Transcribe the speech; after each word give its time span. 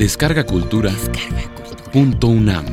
Descarga 0.00 0.46
Cultura. 0.46 0.92
Punto 1.92 2.28
UNAM. 2.28 2.64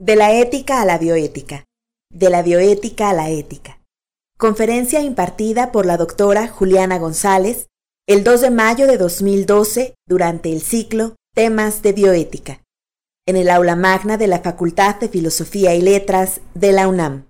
De 0.00 0.16
la 0.16 0.32
ética 0.32 0.80
a 0.80 0.86
la 0.86 0.96
bioética. 0.96 1.66
De 2.10 2.30
la 2.30 2.40
bioética 2.40 3.10
a 3.10 3.12
la 3.12 3.28
ética. 3.28 3.82
Conferencia 4.38 5.02
impartida 5.02 5.70
por 5.70 5.84
la 5.84 5.98
doctora 5.98 6.48
Juliana 6.48 6.98
González 6.98 7.66
el 8.08 8.24
2 8.24 8.40
de 8.40 8.50
mayo 8.50 8.86
de 8.86 8.96
2012 8.96 9.94
durante 10.08 10.50
el 10.50 10.62
ciclo 10.62 11.16
Temas 11.34 11.82
de 11.82 11.92
Bioética, 11.92 12.62
en 13.26 13.36
el 13.36 13.50
aula 13.50 13.76
magna 13.76 14.16
de 14.16 14.26
la 14.26 14.38
Facultad 14.38 14.96
de 15.00 15.10
Filosofía 15.10 15.74
y 15.74 15.82
Letras 15.82 16.40
de 16.54 16.72
la 16.72 16.88
UNAM. 16.88 17.27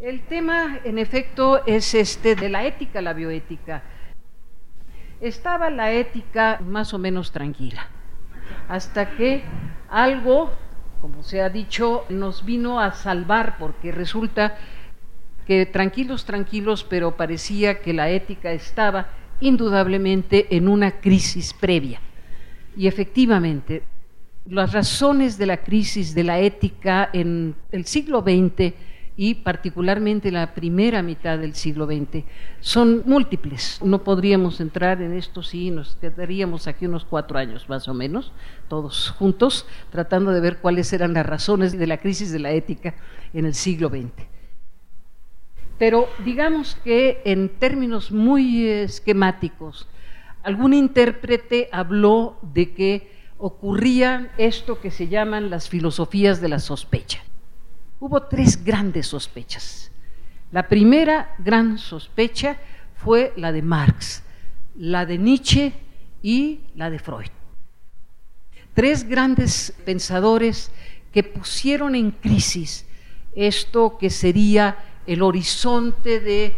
El 0.00 0.22
tema, 0.22 0.80
en 0.84 0.96
efecto, 0.96 1.62
es 1.66 1.92
este 1.92 2.34
de 2.34 2.48
la 2.48 2.64
ética, 2.64 3.02
la 3.02 3.12
bioética. 3.12 3.82
Estaba 5.20 5.68
la 5.68 5.92
ética 5.92 6.58
más 6.64 6.94
o 6.94 6.98
menos 6.98 7.32
tranquila, 7.32 7.86
hasta 8.66 9.14
que 9.14 9.42
algo, 9.90 10.52
como 11.02 11.22
se 11.22 11.42
ha 11.42 11.50
dicho, 11.50 12.06
nos 12.08 12.46
vino 12.46 12.80
a 12.80 12.92
salvar, 12.92 13.58
porque 13.58 13.92
resulta 13.92 14.56
que 15.46 15.66
tranquilos, 15.66 16.24
tranquilos, 16.24 16.82
pero 16.82 17.14
parecía 17.14 17.82
que 17.82 17.92
la 17.92 18.08
ética 18.08 18.52
estaba 18.52 19.08
indudablemente 19.40 20.56
en 20.56 20.68
una 20.68 20.92
crisis 20.92 21.52
previa. 21.52 22.00
Y 22.74 22.86
efectivamente, 22.86 23.82
las 24.46 24.72
razones 24.72 25.36
de 25.36 25.44
la 25.44 25.58
crisis 25.58 26.14
de 26.14 26.24
la 26.24 26.40
ética 26.40 27.10
en 27.12 27.54
el 27.70 27.84
siglo 27.84 28.22
XX 28.22 28.72
y 29.22 29.34
particularmente 29.34 30.32
la 30.32 30.54
primera 30.54 31.02
mitad 31.02 31.38
del 31.38 31.54
siglo 31.54 31.84
XX 31.84 32.24
son 32.60 33.02
múltiples. 33.04 33.78
No 33.84 34.02
podríamos 34.02 34.62
entrar 34.62 35.02
en 35.02 35.12
esto 35.12 35.42
si 35.42 35.70
nos 35.70 35.96
quedaríamos 35.96 36.66
aquí 36.66 36.86
unos 36.86 37.04
cuatro 37.04 37.38
años 37.38 37.68
más 37.68 37.86
o 37.86 37.92
menos, 37.92 38.32
todos 38.66 39.10
juntos, 39.10 39.66
tratando 39.90 40.30
de 40.30 40.40
ver 40.40 40.56
cuáles 40.56 40.90
eran 40.94 41.12
las 41.12 41.26
razones 41.26 41.78
de 41.78 41.86
la 41.86 41.98
crisis 41.98 42.32
de 42.32 42.38
la 42.38 42.52
ética 42.52 42.94
en 43.34 43.44
el 43.44 43.52
siglo 43.52 43.90
XX. 43.90 44.24
Pero 45.78 46.08
digamos 46.24 46.78
que 46.82 47.20
en 47.26 47.50
términos 47.50 48.12
muy 48.12 48.68
esquemáticos, 48.68 49.86
algún 50.42 50.72
intérprete 50.72 51.68
habló 51.72 52.38
de 52.40 52.72
que 52.72 53.12
ocurría 53.36 54.32
esto 54.38 54.80
que 54.80 54.90
se 54.90 55.08
llaman 55.08 55.50
las 55.50 55.68
filosofías 55.68 56.40
de 56.40 56.48
la 56.48 56.58
sospecha. 56.58 57.20
Hubo 58.00 58.22
tres 58.22 58.64
grandes 58.64 59.06
sospechas. 59.06 59.92
La 60.50 60.66
primera 60.66 61.34
gran 61.38 61.78
sospecha 61.78 62.56
fue 62.96 63.32
la 63.36 63.52
de 63.52 63.62
Marx, 63.62 64.22
la 64.74 65.06
de 65.06 65.18
Nietzsche 65.18 65.72
y 66.22 66.60
la 66.74 66.90
de 66.90 66.98
Freud. 66.98 67.28
Tres 68.74 69.06
grandes 69.06 69.74
pensadores 69.84 70.72
que 71.12 71.22
pusieron 71.22 71.94
en 71.94 72.10
crisis 72.10 72.86
esto 73.34 73.98
que 73.98 74.10
sería 74.10 74.78
el 75.06 75.22
horizonte 75.22 76.20
de 76.20 76.54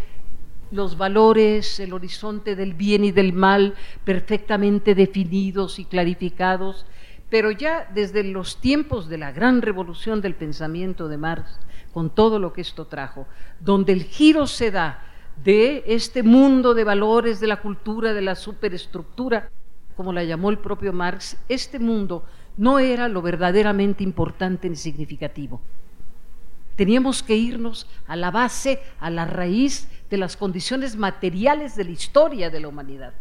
los 0.70 0.96
valores, 0.96 1.80
el 1.80 1.92
horizonte 1.92 2.56
del 2.56 2.74
bien 2.74 3.04
y 3.04 3.12
del 3.12 3.32
mal 3.32 3.74
perfectamente 4.04 4.94
definidos 4.94 5.78
y 5.78 5.84
clarificados, 5.84 6.86
pero 7.32 7.50
ya 7.50 7.88
desde 7.94 8.24
los 8.24 8.60
tiempos 8.60 9.08
de 9.08 9.16
la 9.16 9.32
gran 9.32 9.62
revolución 9.62 10.20
del 10.20 10.34
pensamiento 10.34 11.08
de 11.08 11.16
Marx, 11.16 11.58
con 11.90 12.10
todo 12.10 12.38
lo 12.38 12.52
que 12.52 12.60
esto 12.60 12.88
trajo, 12.88 13.26
donde 13.58 13.94
el 13.94 14.04
giro 14.04 14.46
se 14.46 14.70
da 14.70 15.02
de 15.42 15.82
este 15.86 16.22
mundo 16.22 16.74
de 16.74 16.84
valores, 16.84 17.40
de 17.40 17.46
la 17.46 17.62
cultura, 17.62 18.12
de 18.12 18.20
la 18.20 18.34
superestructura, 18.34 19.48
como 19.96 20.12
la 20.12 20.24
llamó 20.24 20.50
el 20.50 20.58
propio 20.58 20.92
Marx, 20.92 21.38
este 21.48 21.78
mundo 21.78 22.26
no 22.58 22.78
era 22.78 23.08
lo 23.08 23.22
verdaderamente 23.22 24.04
importante 24.04 24.68
ni 24.68 24.76
significativo. 24.76 25.62
Teníamos 26.76 27.22
que 27.22 27.34
irnos 27.34 27.88
a 28.06 28.14
la 28.14 28.30
base, 28.30 28.78
a 29.00 29.08
la 29.08 29.24
raíz 29.24 29.88
de 30.10 30.18
las 30.18 30.36
condiciones 30.36 30.96
materiales 30.96 31.76
de 31.76 31.84
la 31.84 31.92
historia 31.92 32.50
de 32.50 32.60
la 32.60 32.68
humanidad. 32.68 33.14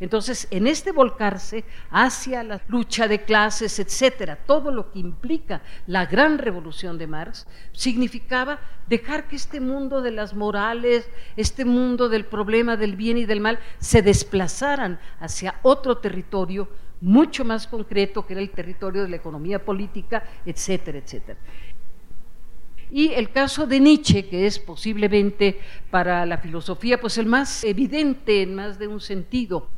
Entonces, 0.00 0.46
en 0.50 0.68
este 0.68 0.92
volcarse 0.92 1.64
hacia 1.90 2.44
la 2.44 2.60
lucha 2.68 3.08
de 3.08 3.24
clases, 3.24 3.78
etcétera, 3.80 4.36
todo 4.36 4.70
lo 4.70 4.92
que 4.92 5.00
implica 5.00 5.62
la 5.86 6.06
gran 6.06 6.38
revolución 6.38 6.98
de 6.98 7.08
Marx, 7.08 7.46
significaba 7.72 8.60
dejar 8.86 9.26
que 9.26 9.34
este 9.34 9.60
mundo 9.60 10.00
de 10.00 10.12
las 10.12 10.34
morales, 10.34 11.08
este 11.36 11.64
mundo 11.64 12.08
del 12.08 12.26
problema 12.26 12.76
del 12.76 12.94
bien 12.94 13.18
y 13.18 13.24
del 13.24 13.40
mal, 13.40 13.58
se 13.78 14.02
desplazaran 14.02 15.00
hacia 15.18 15.58
otro 15.62 15.98
territorio 15.98 16.68
mucho 17.00 17.44
más 17.44 17.66
concreto, 17.66 18.24
que 18.24 18.34
era 18.34 18.42
el 18.42 18.50
territorio 18.50 19.02
de 19.02 19.08
la 19.08 19.16
economía 19.16 19.64
política, 19.64 20.22
etcétera, 20.46 20.98
etcétera. 20.98 21.38
Y 22.90 23.12
el 23.12 23.30
caso 23.30 23.66
de 23.66 23.80
Nietzsche, 23.80 24.28
que 24.28 24.46
es 24.46 24.58
posiblemente 24.58 25.60
para 25.90 26.24
la 26.24 26.38
filosofía 26.38 27.00
pues 27.00 27.18
el 27.18 27.26
más 27.26 27.64
evidente 27.64 28.42
en 28.42 28.54
más 28.54 28.78
de 28.78 28.88
un 28.88 29.00
sentido, 29.00 29.68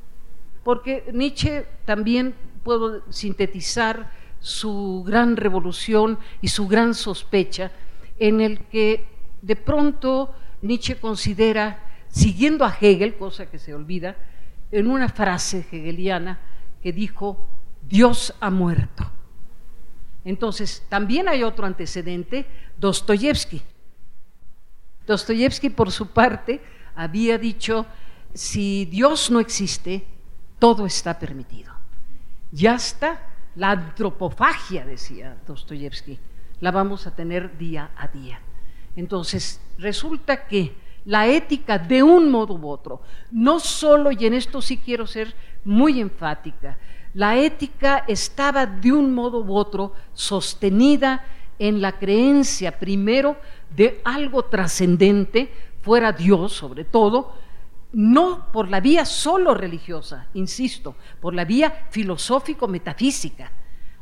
porque 0.65 1.05
Nietzsche 1.13 1.67
también 1.85 2.35
puedo 2.63 3.03
sintetizar 3.11 4.13
su 4.41 5.05
gran 5.07 5.37
revolución 5.37 6.19
y 6.41 6.49
su 6.49 6.67
gran 6.67 6.95
sospecha 6.95 7.73
en 8.19 8.41
el 8.41 8.61
que 8.67 9.07
de 9.43 9.57
pronto 9.57 10.35
Nietzsche 10.63 10.97
considera, 10.99 11.83
siguiendo 12.09 12.65
a 12.65 12.77
Hegel, 12.79 13.17
cosa 13.17 13.47
que 13.47 13.59
se 13.59 13.75
olvida, 13.75 14.17
en 14.71 14.87
una 14.87 15.09
frase 15.09 15.67
hegeliana 15.71 16.39
que 16.83 16.93
dijo, 16.93 17.47
Dios 17.89 18.35
ha 18.41 18.51
muerto. 18.51 19.11
Entonces, 20.25 20.85
también 20.89 21.29
hay 21.29 21.43
otro 21.43 21.67
antecedente, 21.67 22.47
Dostoyevsky. 22.79 23.63
Dostoyevsky, 25.07 25.71
por 25.71 25.91
su 25.91 26.09
parte, 26.09 26.61
había 26.95 27.39
dicho, 27.39 27.87
si 28.35 28.85
Dios 28.85 29.31
no 29.31 29.41
existe, 29.41 30.05
todo 30.61 30.87
está 30.87 31.19
permitido. 31.19 31.73
Ya 32.53 32.77
está 32.77 33.21
la 33.57 33.73
antropofagia, 33.73 34.85
decía 34.85 35.37
Dostoyevsky, 35.47 36.21
la 36.61 36.71
vamos 36.71 37.09
a 37.09 37.17
tener 37.17 37.59
día 37.59 37.91
a 37.97 38.07
día. 38.07 38.39
Entonces, 38.95 39.61
resulta 39.79 40.47
que 40.47 40.77
la 41.05 41.27
ética 41.27 41.79
de 41.79 42.03
un 42.03 42.31
modo 42.31 42.55
u 42.55 42.69
otro, 42.69 43.01
no 43.31 43.59
solo, 43.59 44.13
y 44.13 44.27
en 44.27 44.35
esto 44.35 44.61
sí 44.61 44.77
quiero 44.77 45.07
ser 45.07 45.35
muy 45.65 46.01
enfática, 46.01 46.79
la 47.15 47.37
ética 47.37 48.05
estaba 48.07 48.67
de 48.67 48.93
un 48.93 49.13
modo 49.13 49.41
u 49.41 49.57
otro 49.57 49.95
sostenida 50.13 51.25
en 51.59 51.81
la 51.81 51.99
creencia 51.99 52.79
primero 52.79 53.37
de 53.75 54.01
algo 54.05 54.45
trascendente, 54.45 55.53
fuera 55.83 56.13
Dios 56.13 56.53
sobre 56.53 56.85
todo, 56.85 57.35
no 57.93 58.51
por 58.53 58.69
la 58.69 58.81
vía 58.81 59.05
solo 59.05 59.55
religiosa, 59.55 60.29
insisto, 60.35 60.97
por 61.21 61.35
la 61.35 61.45
vía 61.45 61.87
filosófico-metafísica. 61.91 63.53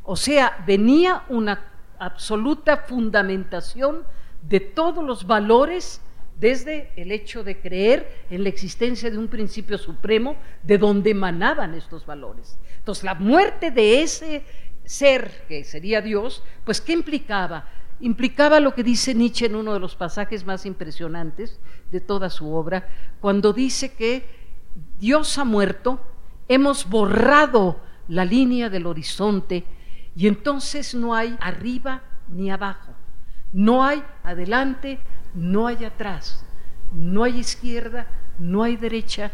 O 0.03 0.15
sea, 0.15 0.63
venía 0.65 1.23
una 1.29 1.71
absoluta 1.99 2.77
fundamentación 2.77 4.03
de 4.41 4.59
todos 4.59 5.03
los 5.03 5.25
valores 5.25 6.01
desde 6.39 6.91
el 6.95 7.11
hecho 7.11 7.43
de 7.43 7.59
creer 7.59 8.25
en 8.29 8.43
la 8.43 8.49
existencia 8.49 9.11
de 9.11 9.17
un 9.17 9.27
principio 9.27 9.77
supremo 9.77 10.37
de 10.63 10.77
donde 10.77 11.11
emanaban 11.11 11.73
estos 11.73 12.05
valores. 12.05 12.57
Entonces, 12.77 13.03
la 13.03 13.15
muerte 13.15 13.71
de 13.71 14.01
ese 14.01 14.43
ser, 14.85 15.45
que 15.47 15.63
sería 15.63 16.01
Dios, 16.01 16.43
pues 16.63 16.79
¿qué 16.79 16.93
implicaba? 16.93 17.67
Implicaba 18.01 18.59
lo 18.59 18.73
que 18.73 18.83
dice 18.83 19.13
Nietzsche 19.13 19.45
en 19.45 19.55
uno 19.55 19.73
de 19.73 19.79
los 19.79 19.95
pasajes 19.95 20.45
más 20.45 20.65
impresionantes 20.65 21.59
de 21.91 21.99
toda 21.99 22.29
su 22.29 22.53
obra, 22.53 22.87
cuando 23.19 23.51
dice 23.51 23.93
que 23.93 24.25
Dios 24.99 25.37
ha 25.37 25.43
muerto, 25.43 25.99
hemos 26.47 26.87
borrado 26.87 27.81
la 28.07 28.25
línea 28.25 28.69
del 28.69 28.85
horizonte 28.85 29.65
y 30.15 30.27
entonces 30.27 30.95
no 30.95 31.13
hay 31.13 31.37
arriba 31.39 32.03
ni 32.27 32.51
abajo, 32.51 32.93
no 33.53 33.83
hay 33.83 34.03
adelante, 34.23 34.99
no 35.33 35.67
hay 35.67 35.85
atrás, 35.85 36.45
no 36.93 37.23
hay 37.23 37.37
izquierda, 37.37 38.07
no 38.39 38.63
hay 38.63 38.77
derecha, 38.77 39.31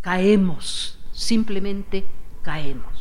caemos, 0.00 0.98
simplemente 1.12 2.06
caemos. 2.42 2.97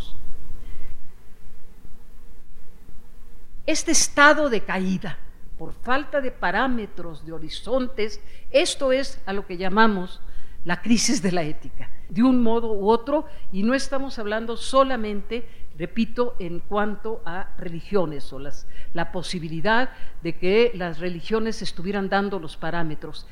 Este 3.68 3.92
estado 3.92 4.50
de 4.50 4.62
caída, 4.62 5.18
por 5.58 5.74
falta 5.74 6.22
de 6.22 6.32
parámetros, 6.32 7.26
de 7.26 7.34
horizontes, 7.34 8.22
esto 8.50 8.94
es 8.94 9.22
a 9.26 9.34
lo 9.34 9.46
que 9.46 9.58
llamamos 9.58 10.22
la 10.64 10.82
crisis 10.82 11.22
de 11.22 11.34
la 11.34 11.44
ética, 11.44 11.90
de 12.08 12.24
un 12.24 12.42
modo 12.42 12.72
u 12.72 12.90
otro, 12.90 13.26
y 13.52 13.64
no 13.64 13.74
estamos 13.74 14.20
hablando 14.20 14.56
solamente, 14.56 15.46
repito, 15.78 16.38
en 16.40 16.60
cuanto 16.60 17.22
a 17.26 17.50
religiones 17.58 18.32
o 18.32 18.40
las, 18.40 18.68
la 18.94 19.12
posibilidad 19.12 19.90
de 20.24 20.38
que 20.38 20.72
las 20.74 21.00
religiones 21.00 21.62
estuvieran 21.62 22.08
dando 22.08 22.40
los 22.40 22.56
parámetros. 22.56 23.28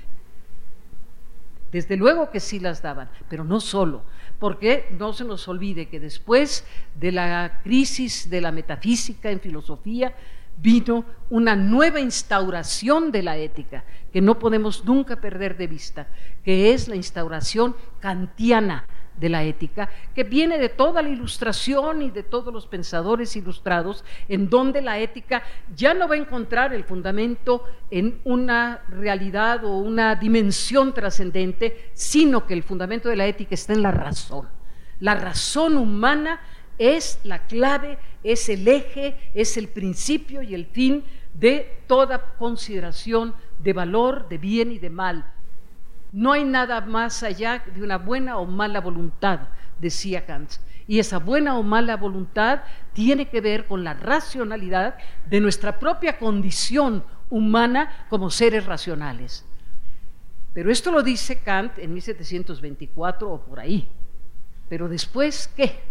Desde 1.72 1.96
luego 1.96 2.30
que 2.30 2.42
sí 2.42 2.60
las 2.60 2.82
daban, 2.82 3.10
pero 3.30 3.46
no 3.46 3.62
solo, 3.62 4.04
porque 4.40 4.88
no 4.98 5.14
se 5.14 5.24
nos 5.24 5.48
olvide 5.48 5.88
que 5.88 6.00
después 6.00 6.66
de 6.96 7.12
la 7.12 7.62
crisis 7.64 8.30
de 8.30 8.42
la 8.42 8.52
metafísica 8.52 9.32
en 9.32 9.40
filosofía, 9.40 10.16
vino 10.58 11.06
una 11.30 11.56
nueva 11.56 12.00
instauración 12.00 13.12
de 13.12 13.24
la 13.24 13.38
ética 13.38 13.84
que 14.14 14.22
no 14.22 14.40
podemos 14.40 14.86
nunca 14.86 15.18
perder 15.18 15.58
de 15.58 15.68
vista, 15.68 16.08
que 16.44 16.74
es 16.74 16.88
la 16.88 16.96
instauración 16.96 17.76
kantiana 18.00 18.88
de 19.18 19.30
la 19.30 19.44
ética, 19.44 19.90
que 20.14 20.24
viene 20.24 20.58
de 20.58 20.70
toda 20.70 21.02
la 21.02 21.10
ilustración 21.10 22.02
y 22.02 22.12
de 22.12 22.24
todos 22.24 22.54
los 22.54 22.68
pensadores 22.68 23.36
ilustrados, 23.36 24.04
en 24.28 24.50
donde 24.50 24.82
la 24.82 25.00
ética 25.00 25.44
ya 25.76 25.94
no 25.94 26.08
va 26.08 26.16
a 26.16 26.20
encontrar 26.20 26.74
el 26.74 26.84
fundamento 26.84 27.64
en 27.92 28.20
una 28.24 28.82
realidad 28.90 29.64
o 29.64 29.78
una 29.78 30.16
dimensión 30.16 30.94
trascendente, 30.94 31.92
sino 31.94 32.46
que 32.46 32.54
el 32.54 32.64
fundamento 32.64 33.10
de 33.10 33.16
la 33.16 33.28
ética 33.28 33.56
está 33.56 33.74
en 33.74 33.84
la 33.84 33.92
razón. 33.92 34.48
La 35.00 35.16
razón 35.16 35.78
humana 35.78 36.40
es 36.78 37.20
la 37.24 37.46
clave, 37.48 37.98
es 38.24 38.50
el 38.50 38.68
eje, 38.68 39.16
es 39.34 39.58
el 39.58 39.70
principio 39.70 40.42
y 40.42 40.54
el 40.54 40.66
fin 40.66 41.04
de 41.34 41.80
toda 41.88 42.36
consideración 42.38 43.36
de 43.60 43.74
valor, 43.74 44.28
de 44.30 44.38
bien 44.38 44.72
y 44.72 44.80
de 44.80 44.90
mal. 44.90 45.35
No 46.16 46.32
hay 46.32 46.46
nada 46.46 46.80
más 46.80 47.24
allá 47.24 47.62
de 47.76 47.84
una 47.84 47.98
buena 47.98 48.38
o 48.38 48.46
mala 48.46 48.80
voluntad, 48.80 49.50
decía 49.82 50.26
Kant. 50.26 50.50
Y 50.88 51.00
esa 51.00 51.18
buena 51.18 51.58
o 51.58 51.62
mala 51.62 51.98
voluntad 51.98 52.62
tiene 52.94 53.28
que 53.28 53.42
ver 53.42 53.66
con 53.66 53.84
la 53.84 53.96
racionalidad 53.96 54.96
de 55.30 55.42
nuestra 55.42 55.78
propia 55.78 56.18
condición 56.18 57.04
humana 57.30 58.08
como 58.10 58.30
seres 58.30 58.66
racionales. 58.66 59.46
Pero 60.54 60.72
esto 60.72 60.90
lo 60.90 61.04
dice 61.04 61.40
Kant 61.40 61.80
en 61.80 61.94
1724 61.94 63.30
o 63.30 63.42
por 63.42 63.60
ahí. 63.60 63.90
Pero 64.70 64.88
después, 64.88 65.52
¿qué? 65.54 65.82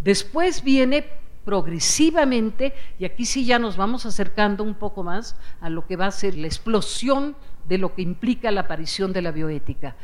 Después 0.00 0.64
viene 0.64 1.04
progresivamente, 1.44 2.72
y 2.98 3.04
aquí 3.04 3.26
sí 3.26 3.44
ya 3.44 3.58
nos 3.58 3.76
vamos 3.76 4.06
acercando 4.06 4.64
un 4.64 4.76
poco 4.76 5.02
más 5.02 5.36
a 5.60 5.68
lo 5.68 5.86
que 5.86 5.96
va 5.96 6.06
a 6.06 6.12
ser 6.12 6.34
la 6.38 6.46
explosión 6.46 7.36
de 7.68 7.78
lo 7.78 7.94
que 7.94 8.02
implica 8.02 8.50
la 8.50 8.62
aparición 8.62 9.12
de 9.12 9.22
la 9.22 9.30
bioética. 9.30 9.96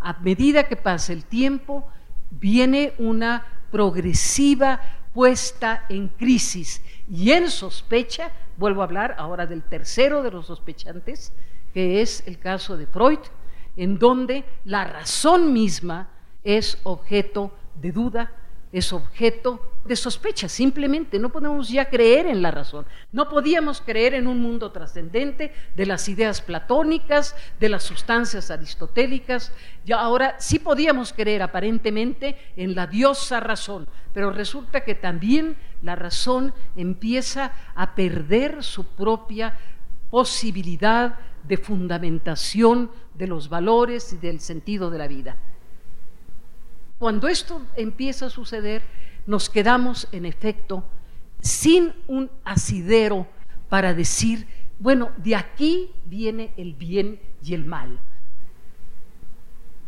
A 0.00 0.14
medida 0.20 0.64
que 0.64 0.76
pasa 0.76 1.12
el 1.12 1.24
tiempo, 1.24 1.86
viene 2.30 2.94
una 2.98 3.46
progresiva 3.70 4.80
puesta 5.12 5.84
en 5.88 6.08
crisis 6.08 6.82
y 7.08 7.32
en 7.32 7.50
sospecha, 7.50 8.30
vuelvo 8.56 8.80
a 8.80 8.84
hablar 8.84 9.14
ahora 9.18 9.46
del 9.46 9.62
tercero 9.62 10.22
de 10.22 10.30
los 10.30 10.46
sospechantes, 10.46 11.32
que 11.72 12.00
es 12.00 12.26
el 12.26 12.38
caso 12.38 12.76
de 12.76 12.86
Freud, 12.86 13.18
en 13.76 13.98
donde 13.98 14.44
la 14.64 14.84
razón 14.84 15.52
misma 15.52 16.08
es 16.44 16.78
objeto 16.82 17.52
de 17.80 17.92
duda, 17.92 18.32
es 18.72 18.92
objeto 18.92 19.71
de 19.84 19.96
sospecha, 19.96 20.48
simplemente 20.48 21.18
no 21.18 21.30
podemos 21.30 21.68
ya 21.68 21.88
creer 21.88 22.26
en 22.26 22.40
la 22.40 22.50
razón. 22.50 22.86
No 23.10 23.28
podíamos 23.28 23.80
creer 23.80 24.14
en 24.14 24.26
un 24.26 24.40
mundo 24.40 24.70
trascendente 24.70 25.52
de 25.74 25.86
las 25.86 26.08
ideas 26.08 26.40
platónicas, 26.40 27.34
de 27.58 27.68
las 27.68 27.82
sustancias 27.82 28.50
aristotélicas, 28.50 29.52
ya 29.84 30.00
ahora 30.00 30.36
sí 30.38 30.58
podíamos 30.58 31.12
creer 31.12 31.42
aparentemente 31.42 32.36
en 32.56 32.74
la 32.74 32.86
diosa 32.86 33.40
razón, 33.40 33.88
pero 34.14 34.30
resulta 34.30 34.84
que 34.84 34.94
también 34.94 35.56
la 35.82 35.96
razón 35.96 36.54
empieza 36.76 37.52
a 37.74 37.94
perder 37.94 38.62
su 38.62 38.84
propia 38.84 39.58
posibilidad 40.10 41.18
de 41.42 41.56
fundamentación 41.56 42.90
de 43.14 43.26
los 43.26 43.48
valores 43.48 44.12
y 44.12 44.18
del 44.18 44.40
sentido 44.40 44.90
de 44.90 44.98
la 44.98 45.08
vida. 45.08 45.36
Cuando 46.98 47.26
esto 47.26 47.62
empieza 47.76 48.26
a 48.26 48.30
suceder, 48.30 48.82
nos 49.26 49.48
quedamos 49.48 50.08
en 50.12 50.26
efecto 50.26 50.84
sin 51.40 51.92
un 52.06 52.30
asidero 52.44 53.26
para 53.68 53.94
decir, 53.94 54.46
bueno, 54.78 55.12
de 55.16 55.36
aquí 55.36 55.90
viene 56.04 56.52
el 56.56 56.74
bien 56.74 57.20
y 57.42 57.54
el 57.54 57.64
mal. 57.64 57.98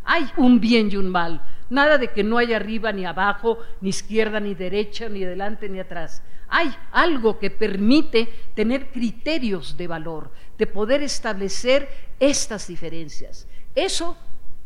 Hay 0.03 0.29
un 0.37 0.59
bien 0.59 0.89
y 0.91 0.97
un 0.97 1.09
mal, 1.09 1.41
nada 1.69 1.97
de 1.97 2.09
que 2.09 2.23
no 2.23 2.37
hay 2.37 2.53
arriba 2.53 2.91
ni 2.91 3.05
abajo, 3.05 3.59
ni 3.81 3.89
izquierda 3.89 4.39
ni 4.39 4.53
derecha, 4.53 5.09
ni 5.09 5.23
adelante 5.23 5.67
ni 5.69 5.79
atrás. 5.79 6.21
Hay 6.47 6.73
algo 6.91 7.39
que 7.39 7.49
permite 7.49 8.29
tener 8.53 8.91
criterios 8.91 9.77
de 9.77 9.87
valor, 9.87 10.31
de 10.57 10.67
poder 10.67 11.01
establecer 11.01 11.89
estas 12.19 12.67
diferencias. 12.67 13.47
Eso 13.73 14.15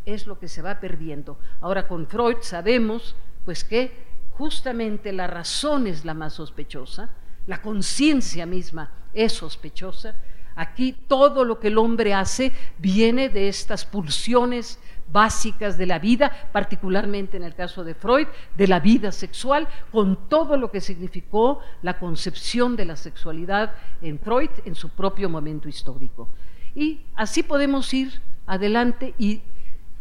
es 0.05 0.27
lo 0.27 0.39
que 0.39 0.47
se 0.47 0.61
va 0.61 0.79
perdiendo. 0.79 1.39
Ahora 1.61 1.87
con 1.87 2.07
Freud 2.07 2.37
sabemos 2.41 3.15
pues 3.45 3.63
que 3.63 4.08
justamente 4.39 5.11
la 5.11 5.27
razón 5.27 5.85
es 5.85 6.05
la 6.05 6.13
más 6.13 6.35
sospechosa, 6.35 7.09
la 7.45 7.61
conciencia 7.61 8.45
misma 8.45 8.89
es 9.13 9.33
sospechosa. 9.33 10.15
Aquí 10.55 10.93
todo 10.93 11.43
lo 11.43 11.59
que 11.59 11.67
el 11.67 11.77
hombre 11.77 12.13
hace 12.13 12.53
viene 12.77 13.27
de 13.27 13.49
estas 13.49 13.83
pulsiones 13.85 14.79
básicas 15.11 15.77
de 15.77 15.85
la 15.87 15.99
vida, 15.99 16.31
particularmente 16.53 17.35
en 17.35 17.43
el 17.43 17.53
caso 17.53 17.83
de 17.83 17.95
Freud, 17.95 18.27
de 18.55 18.67
la 18.67 18.79
vida 18.79 19.11
sexual, 19.11 19.67
con 19.91 20.29
todo 20.29 20.55
lo 20.55 20.71
que 20.71 20.79
significó 20.79 21.59
la 21.81 21.99
concepción 21.99 22.77
de 22.77 22.85
la 22.85 22.95
sexualidad 22.95 23.73
en 24.01 24.19
Freud 24.19 24.51
en 24.63 24.75
su 24.75 24.87
propio 24.87 25.29
momento 25.29 25.67
histórico. 25.67 26.29
Y 26.73 27.01
así 27.13 27.43
podemos 27.43 27.93
ir 27.93 28.21
adelante 28.45 29.15
y 29.17 29.41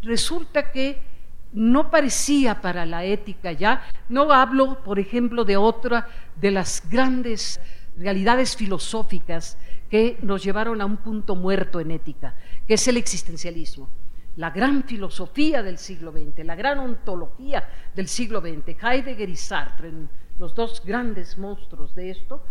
resulta 0.01 0.71
que 0.71 1.08
no 1.53 1.91
parecía 1.91 2.61
para 2.61 2.87
la 2.87 3.05
ética 3.05 3.53
ya. 3.53 3.83
No 4.09 4.33
hablo, 4.33 4.83
por 4.83 4.99
ejemplo, 4.99 5.45
de 5.45 5.57
otra 5.57 6.09
de 6.37 6.51
las 6.51 6.83
grandes 6.89 7.61
realidades 7.97 8.57
filosóficas 8.57 9.59
que 9.91 10.19
nos 10.23 10.45
llevaron 10.45 10.81
a 10.81 10.87
un 10.87 10.99
punto 10.99 11.35
muerto 11.35 11.81
en 11.81 11.91
ética, 11.91 12.35
que 12.67 12.75
es 12.75 12.89
el 12.89 12.97
existencialismo. 12.97 13.89
La 14.37 14.51
gran 14.51 14.85
filosofía 14.85 15.63
del 15.63 15.79
siglo 15.79 16.13
XX, 16.13 16.45
la 16.45 16.55
gran 16.55 16.79
ontología 16.79 17.69
del 17.95 18.07
siglo 18.07 18.41
XX, 18.41 18.77
Heidegger 18.83 19.29
y 19.29 19.37
Sartre, 19.37 19.93
los 20.39 20.55
dos 20.55 20.83
grandes 20.85 21.37
monstruos 21.39 21.95
de 21.95 22.11
esto, 22.11 22.45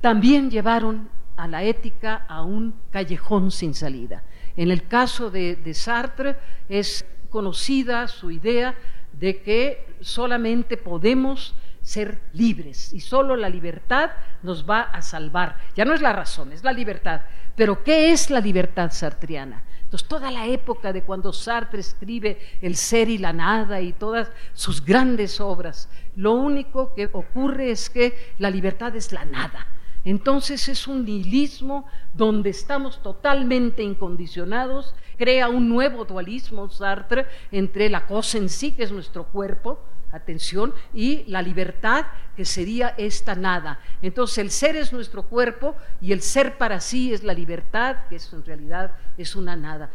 también 0.00 0.50
llevaron 0.50 1.08
a 1.36 1.48
la 1.48 1.62
ética 1.62 2.26
a 2.28 2.42
un 2.42 2.74
callejón 2.90 3.50
sin 3.50 3.74
salida. 3.74 4.22
En 4.56 4.70
el 4.70 4.86
caso 4.88 5.30
de, 5.30 5.72
Sartre 5.72 6.36
es 6.68 7.04
conocida 7.30 8.08
su 8.08 8.30
idea 8.30 8.74
de 9.12 9.42
que 9.42 9.86
solamente 10.00 10.76
podemos 10.76 11.54
ser 11.82 12.20
libres 12.32 12.92
y 12.92 13.00
solo 13.00 13.34
la 13.36 13.48
libertad 13.48 14.10
nos 14.42 14.68
va 14.68 14.82
a 14.82 15.00
salvar. 15.00 15.56
Ya 15.74 15.84
no 15.84 15.94
es 15.94 16.02
la 16.02 16.12
razón, 16.12 16.52
es 16.52 16.62
la 16.62 16.72
libertad. 16.72 17.22
Pero 17.56 17.82
¿qué 17.82 18.12
es 18.12 18.30
la 18.30 18.40
libertad 18.40 18.90
sartriana? 18.92 19.64
Entonces, 19.88 20.06
toda 20.06 20.30
la 20.30 20.46
época 20.46 20.92
de 20.92 21.02
cuando 21.02 21.32
Sartre 21.32 21.80
escribe 21.80 22.38
El 22.60 22.76
ser 22.76 23.08
y 23.08 23.16
la 23.16 23.32
nada 23.32 23.80
y 23.80 23.94
todas 23.94 24.30
sus 24.52 24.84
grandes 24.84 25.40
obras, 25.40 25.88
lo 26.14 26.32
único 26.32 26.94
que 26.94 27.08
ocurre 27.10 27.70
es 27.70 27.88
que 27.88 28.34
la 28.38 28.50
libertad 28.50 28.94
es 28.94 29.12
la 29.12 29.24
nada. 29.24 29.66
Entonces 30.04 30.68
es 30.68 30.86
un 30.86 31.04
nihilismo 31.04 31.86
donde 32.14 32.50
estamos 32.50 33.02
totalmente 33.02 33.82
incondicionados, 33.82 34.94
crea 35.16 35.48
un 35.48 35.68
nuevo 35.68 36.04
dualismo 36.04 36.68
Sartre 36.70 37.26
entre 37.50 37.88
la 37.88 38.06
cosa 38.06 38.38
en 38.38 38.48
sí, 38.48 38.72
que 38.72 38.84
es 38.84 38.92
nuestro 38.92 39.24
cuerpo, 39.24 39.80
atención, 40.12 40.72
y 40.94 41.24
la 41.26 41.42
libertad, 41.42 42.06
que 42.36 42.44
sería 42.44 42.94
esta 42.96 43.34
nada. 43.34 43.80
Entonces 44.00 44.38
el 44.38 44.50
ser 44.50 44.76
es 44.76 44.92
nuestro 44.92 45.24
cuerpo 45.24 45.74
y 46.00 46.12
el 46.12 46.22
ser 46.22 46.56
para 46.56 46.80
sí 46.80 47.12
es 47.12 47.24
la 47.24 47.34
libertad, 47.34 47.96
que 48.08 48.16
es, 48.16 48.32
en 48.32 48.44
realidad 48.44 48.92
es 49.16 49.34
una 49.34 49.56
nada. 49.56 49.90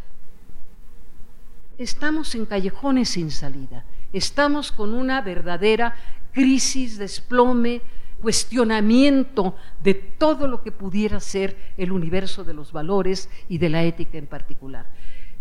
Estamos 1.77 2.35
en 2.35 2.45
callejones 2.45 3.09
sin 3.09 3.31
salida, 3.31 3.85
estamos 4.11 4.71
con 4.71 4.93
una 4.93 5.21
verdadera 5.21 5.95
crisis, 6.33 6.97
desplome, 6.97 7.81
cuestionamiento 8.23 9.55
de 9.83 9.93
todo 9.93 10.47
lo 10.47 10.63
que 10.63 10.71
pudiera 10.71 11.19
ser 11.19 11.55
el 11.77 11.91
universo 11.91 12.43
de 12.43 12.55
los 12.55 12.71
valores 12.71 13.29
y 13.49 13.59
de 13.59 13.69
la 13.69 13.83
ética 13.83 14.17
en 14.17 14.25
particular. 14.27 14.87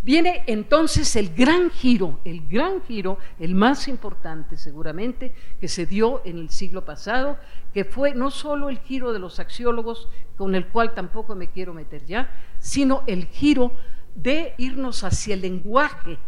Viene 0.02 0.42
entonces 0.48 1.14
el 1.14 1.32
gran 1.32 1.70
giro, 1.70 2.18
el 2.24 2.48
gran 2.48 2.82
giro, 2.82 3.18
el 3.38 3.54
más 3.54 3.86
importante 3.86 4.56
seguramente, 4.56 5.32
que 5.60 5.68
se 5.68 5.86
dio 5.86 6.22
en 6.24 6.38
el 6.38 6.50
siglo 6.50 6.84
pasado, 6.84 7.38
que 7.72 7.84
fue 7.84 8.14
no 8.14 8.32
solo 8.32 8.68
el 8.68 8.80
giro 8.80 9.12
de 9.12 9.20
los 9.20 9.38
axiólogos, 9.38 10.08
con 10.36 10.56
el 10.56 10.66
cual 10.66 10.92
tampoco 10.92 11.36
me 11.36 11.50
quiero 11.50 11.72
meter 11.72 12.04
ya, 12.04 12.30
sino 12.58 13.04
el 13.06 13.26
giro 13.26 13.72
de 14.16 14.54
irnos 14.58 15.04
hacia 15.04 15.34
el 15.34 15.40
lenguaje 15.42 16.18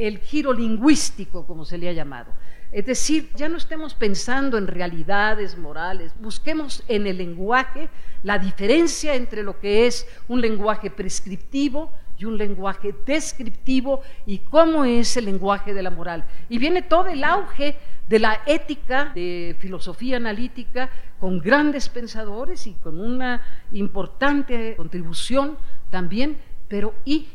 el 0.00 0.18
giro 0.18 0.54
lingüístico, 0.54 1.46
como 1.46 1.64
se 1.66 1.76
le 1.76 1.88
ha 1.88 1.92
llamado. 1.92 2.32
Es 2.72 2.86
decir, 2.86 3.30
ya 3.34 3.48
no 3.48 3.56
estemos 3.56 3.94
pensando 3.94 4.56
en 4.56 4.68
realidades 4.68 5.58
morales, 5.58 6.12
busquemos 6.20 6.84
en 6.86 7.08
el 7.08 7.18
lenguaje 7.18 7.88
la 8.22 8.38
diferencia 8.38 9.14
entre 9.14 9.42
lo 9.42 9.58
que 9.58 9.86
es 9.86 10.06
un 10.28 10.40
lenguaje 10.40 10.88
prescriptivo 10.90 11.92
y 12.16 12.26
un 12.26 12.36
lenguaje 12.36 12.94
descriptivo 13.06 14.02
y 14.24 14.38
cómo 14.38 14.84
es 14.84 15.16
el 15.16 15.24
lenguaje 15.24 15.74
de 15.74 15.82
la 15.82 15.90
moral. 15.90 16.24
Y 16.48 16.58
viene 16.58 16.82
todo 16.82 17.08
el 17.08 17.24
auge 17.24 17.76
de 18.08 18.18
la 18.18 18.42
ética, 18.46 19.10
de 19.14 19.56
filosofía 19.58 20.18
analítica, 20.18 20.90
con 21.18 21.40
grandes 21.40 21.88
pensadores 21.88 22.66
y 22.66 22.74
con 22.74 23.00
una 23.00 23.40
importante 23.72 24.74
contribución 24.76 25.56
también, 25.90 26.38
pero 26.68 26.94
y 27.04 27.28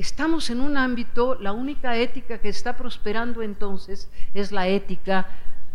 estamos 0.00 0.50
en 0.50 0.60
un 0.60 0.76
ámbito, 0.76 1.36
la 1.40 1.52
única 1.52 1.96
ética 1.96 2.38
que 2.38 2.48
está 2.48 2.76
prosperando 2.76 3.42
entonces 3.42 4.10
es 4.34 4.50
la 4.50 4.66
ética 4.66 5.28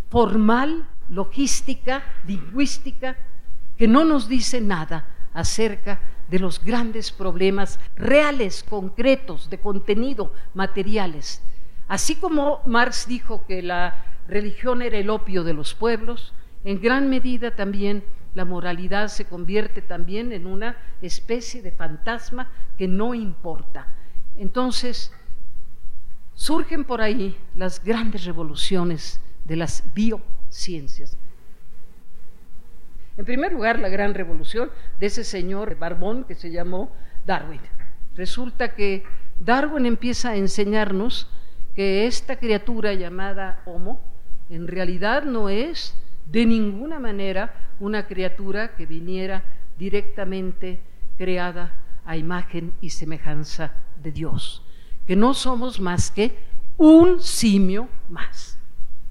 formal, 0.10 0.88
logística, 1.10 2.03
lingüística, 2.25 3.17
que 3.77 3.88
no 3.88 4.03
nos 4.05 4.27
dice 4.27 4.62
nada 4.62 5.08
acerca 5.34 6.00
de 6.29 6.39
los 6.39 6.63
grandes 6.63 7.12
problemas 7.12 7.79
reales, 7.96 8.63
concretos, 8.63 9.50
de 9.50 9.60
contenido, 9.60 10.34
materiales. 10.53 11.44
Así 11.88 12.15
como 12.15 12.62
Marx 12.65 13.08
dijo 13.08 13.46
que 13.46 13.62
la 13.62 14.05
religión 14.27 14.82
era 14.82 14.98
el 14.98 15.10
opio 15.10 15.44
de 15.44 15.53
los 15.53 15.75
pueblos, 15.75 16.34
en 16.63 16.82
gran 16.82 17.10
medida 17.10 17.55
también 17.55 18.03
la 18.34 18.44
moralidad 18.44 19.08
se 19.08 19.25
convierte 19.25 19.82
también 19.82 20.32
en 20.32 20.48
una 20.48 20.77
especie 21.01 21.62
de 21.62 21.72
fantasma 21.72 22.50
que 22.77 22.88
no 22.88 23.13
importa. 23.13 23.88
Entonces, 24.38 25.12
surgen 26.34 26.84
por 26.84 27.01
ahí 27.01 27.38
las 27.56 27.84
grandes 27.84 28.25
revoluciones 28.25 29.22
de 29.46 29.56
las 29.56 29.84
biociencias. 29.94 31.18
En 33.18 33.24
primer 33.24 33.54
lugar, 33.54 33.80
la 33.80 33.88
gran 33.88 34.13
revolución 34.13 34.70
de 35.00 35.06
ese 35.06 35.24
señor 35.24 35.77
barbón 35.77 36.25
que 36.25 36.36
se 36.36 36.51
llamó 36.51 36.92
Darwin. 37.25 37.62
Resulta 38.15 38.75
que 38.75 39.04
Darwin 39.39 39.86
empieza 39.86 40.32
a 40.32 40.36
enseñarnos 40.36 41.30
que 41.75 42.06
esta 42.08 42.38
criatura 42.38 42.94
llamada 42.94 43.62
Homo 43.65 44.01
en 44.50 44.68
realidad 44.68 45.24
no 45.24 45.50
es 45.50 45.96
de 46.25 46.46
ninguna 46.46 47.00
manera 47.00 47.54
una 47.80 48.08
criatura 48.08 48.75
que 48.75 48.86
viniera 48.86 49.44
directamente 49.77 50.80
creada 51.18 51.74
a 52.06 52.18
imagen 52.18 52.74
y 52.82 52.92
semejanza 52.92 53.74
de 54.05 54.12
Dios, 54.12 54.62
que 55.07 55.15
no 55.15 55.33
somos 55.33 55.79
más 55.79 56.12
que 56.12 56.38
un 56.77 57.19
simio 57.19 57.89
más, 58.07 58.57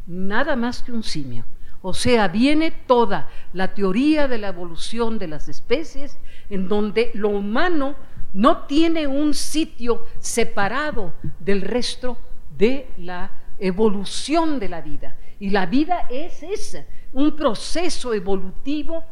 nada 0.07 0.55
más 0.55 0.83
que 0.83 0.93
un 0.93 1.03
simio. 1.03 1.45
O 1.83 1.93
sea, 1.93 2.29
viene 2.29 2.71
toda 2.71 3.29
la 3.53 3.75
teoría 3.75 4.29
de 4.29 4.39
la 4.39 4.49
evolución 4.49 5.19
de 5.19 5.29
las 5.29 5.49
especies 5.49 6.17
en 6.49 6.69
donde 6.69 7.11
lo 7.13 7.29
humano 7.29 7.97
no 8.33 8.63
tiene 8.63 9.07
un 9.07 9.35
sitio 9.35 10.07
separado 10.19 11.13
del 11.41 11.61
resto 11.61 12.17
de 12.57 12.89
la 12.97 13.31
evolución 13.59 14.59
de 14.59 14.69
la 14.69 14.81
vida. 14.81 15.17
Y 15.41 15.51
la 15.51 15.67
vida 15.67 16.07
es 16.09 16.43
ese, 16.43 16.87
un 17.13 17.37
proceso 17.37 18.15
evolutivo 18.15 19.05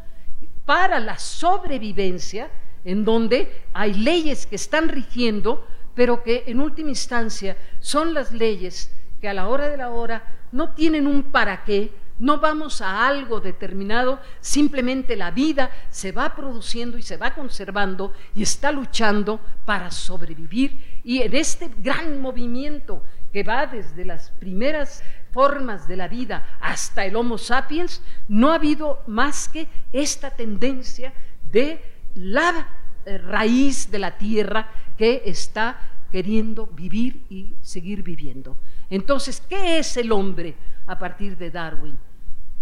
para 0.65 0.99
la 0.99 1.19
sobrevivencia 1.19 2.49
en 2.85 3.05
donde 3.05 3.63
hay 3.73 3.93
leyes 3.93 4.45
que 4.45 4.55
están 4.55 4.89
rigiendo, 4.89 5.65
pero 5.95 6.23
que 6.23 6.43
en 6.47 6.59
última 6.59 6.89
instancia 6.89 7.57
son 7.79 8.13
las 8.13 8.31
leyes 8.31 8.91
que 9.21 9.29
a 9.29 9.33
la 9.33 9.47
hora 9.47 9.69
de 9.69 9.77
la 9.77 9.89
hora 9.89 10.23
no 10.51 10.73
tienen 10.73 11.07
un 11.07 11.23
para 11.23 11.63
qué, 11.63 11.91
no 12.19 12.39
vamos 12.39 12.81
a 12.81 13.07
algo 13.07 13.39
determinado, 13.39 14.19
simplemente 14.39 15.15
la 15.15 15.31
vida 15.31 15.71
se 15.89 16.11
va 16.11 16.35
produciendo 16.35 16.97
y 16.97 17.01
se 17.01 17.17
va 17.17 17.33
conservando 17.33 18.13
y 18.35 18.43
está 18.43 18.71
luchando 18.71 19.39
para 19.65 19.91
sobrevivir. 19.91 21.01
Y 21.03 21.21
en 21.21 21.35
este 21.35 21.71
gran 21.77 22.21
movimiento 22.21 23.03
que 23.31 23.43
va 23.43 23.65
desde 23.65 24.05
las 24.05 24.29
primeras 24.31 25.03
formas 25.31 25.87
de 25.87 25.97
la 25.97 26.07
vida 26.07 26.57
hasta 26.61 27.05
el 27.05 27.15
Homo 27.15 27.37
sapiens, 27.37 28.01
no 28.27 28.51
ha 28.51 28.55
habido 28.55 29.01
más 29.07 29.49
que 29.49 29.67
esta 29.91 30.29
tendencia 30.31 31.13
de 31.51 31.81
la 32.13 32.67
eh, 33.05 33.17
raíz 33.17 33.91
de 33.91 33.99
la 33.99 34.17
tierra 34.17 34.69
que 34.97 35.23
está 35.25 35.79
queriendo 36.11 36.67
vivir 36.67 37.25
y 37.29 37.55
seguir 37.61 38.03
viviendo. 38.03 38.57
Entonces, 38.89 39.41
¿qué 39.49 39.79
es 39.79 39.97
el 39.97 40.11
hombre 40.11 40.55
a 40.85 40.99
partir 40.99 41.37
de 41.37 41.49
Darwin? 41.49 41.97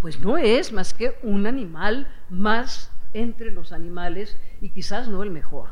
Pues 0.02 0.20
no 0.20 0.38
es 0.38 0.72
más 0.72 0.94
que 0.94 1.18
un 1.24 1.46
animal 1.46 2.08
más 2.30 2.92
entre 3.14 3.52
los 3.52 3.72
animales 3.72 4.38
y 4.62 4.70
quizás 4.70 5.08
no 5.08 5.22
el 5.22 5.32
mejor, 5.32 5.70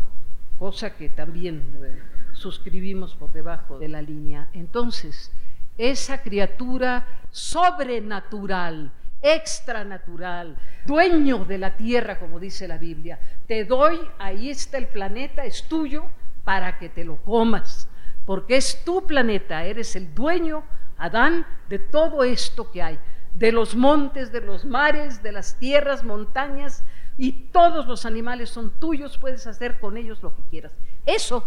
cosa 0.57 0.95
que 0.95 1.09
también 1.09 1.63
eh, 1.83 1.99
suscribimos 2.33 3.15
por 3.15 3.31
debajo 3.31 3.79
de 3.79 3.87
la 3.87 4.01
línea. 4.01 4.49
Entonces, 4.53 5.31
esa 5.77 6.21
criatura 6.21 7.07
sobrenatural, 7.31 8.91
extranatural, 9.21 10.57
dueño 10.85 11.45
de 11.45 11.57
la 11.57 11.75
tierra, 11.75 12.19
como 12.19 12.39
dice 12.39 12.67
la 12.67 12.77
Biblia. 12.77 13.19
Te 13.47 13.65
doy, 13.65 13.99
ahí 14.17 14.49
está 14.49 14.77
el 14.77 14.87
planeta, 14.87 15.45
es 15.45 15.63
tuyo 15.67 16.05
para 16.43 16.77
que 16.77 16.89
te 16.89 17.03
lo 17.03 17.17
comas, 17.17 17.87
porque 18.25 18.57
es 18.57 18.83
tu 18.83 19.05
planeta, 19.05 19.65
eres 19.65 19.95
el 19.95 20.13
dueño, 20.13 20.63
Adán, 20.97 21.45
de 21.69 21.79
todo 21.79 22.23
esto 22.23 22.71
que 22.71 22.81
hay, 22.81 22.99
de 23.33 23.51
los 23.51 23.75
montes, 23.75 24.31
de 24.31 24.41
los 24.41 24.65
mares, 24.65 25.23
de 25.23 25.31
las 25.31 25.57
tierras, 25.59 26.03
montañas, 26.03 26.83
y 27.17 27.31
todos 27.51 27.85
los 27.85 28.05
animales 28.05 28.49
son 28.49 28.71
tuyos, 28.79 29.17
puedes 29.17 29.45
hacer 29.45 29.79
con 29.79 29.97
ellos 29.97 30.23
lo 30.23 30.35
que 30.35 30.41
quieras. 30.49 30.71
Eso 31.05 31.43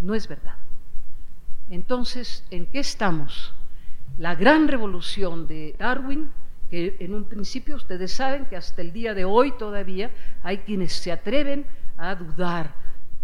no 0.00 0.14
es 0.14 0.28
verdad. 0.28 0.56
Entonces, 1.70 2.44
¿en 2.50 2.66
qué 2.66 2.80
estamos? 2.80 3.52
La 4.16 4.34
gran 4.34 4.68
revolución 4.68 5.46
de 5.46 5.74
Darwin, 5.78 6.32
que 6.70 6.96
en 7.00 7.14
un 7.14 7.24
principio 7.24 7.76
ustedes 7.76 8.12
saben 8.12 8.46
que 8.46 8.56
hasta 8.56 8.80
el 8.80 8.92
día 8.92 9.12
de 9.12 9.24
hoy 9.24 9.52
todavía 9.58 10.10
hay 10.42 10.58
quienes 10.58 10.92
se 10.92 11.10
atreven 11.10 11.66
a 11.96 12.14
dudar 12.14 12.74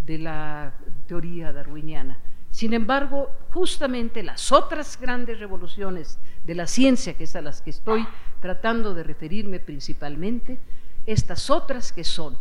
de 0.04 0.18
la 0.18 0.74
teoría 1.06 1.52
darwiniana. 1.52 2.18
Sin 2.50 2.72
embargo, 2.72 3.30
justamente 3.52 4.22
las 4.22 4.50
otras 4.50 4.98
grandes 5.00 5.38
revoluciones 5.38 6.18
de 6.44 6.54
la 6.54 6.66
ciencia, 6.66 7.14
que 7.14 7.24
es 7.24 7.36
a 7.36 7.42
las 7.42 7.60
que 7.60 7.70
estoy 7.70 8.06
tratando 8.40 8.94
de 8.94 9.02
referirme 9.02 9.60
principalmente, 9.60 10.58
estas 11.06 11.50
otras 11.50 11.92
que 11.92 12.02
son 12.02 12.36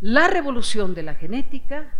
la 0.00 0.28
revolución 0.28 0.94
de 0.94 1.02
la 1.02 1.14
genética, 1.14 1.92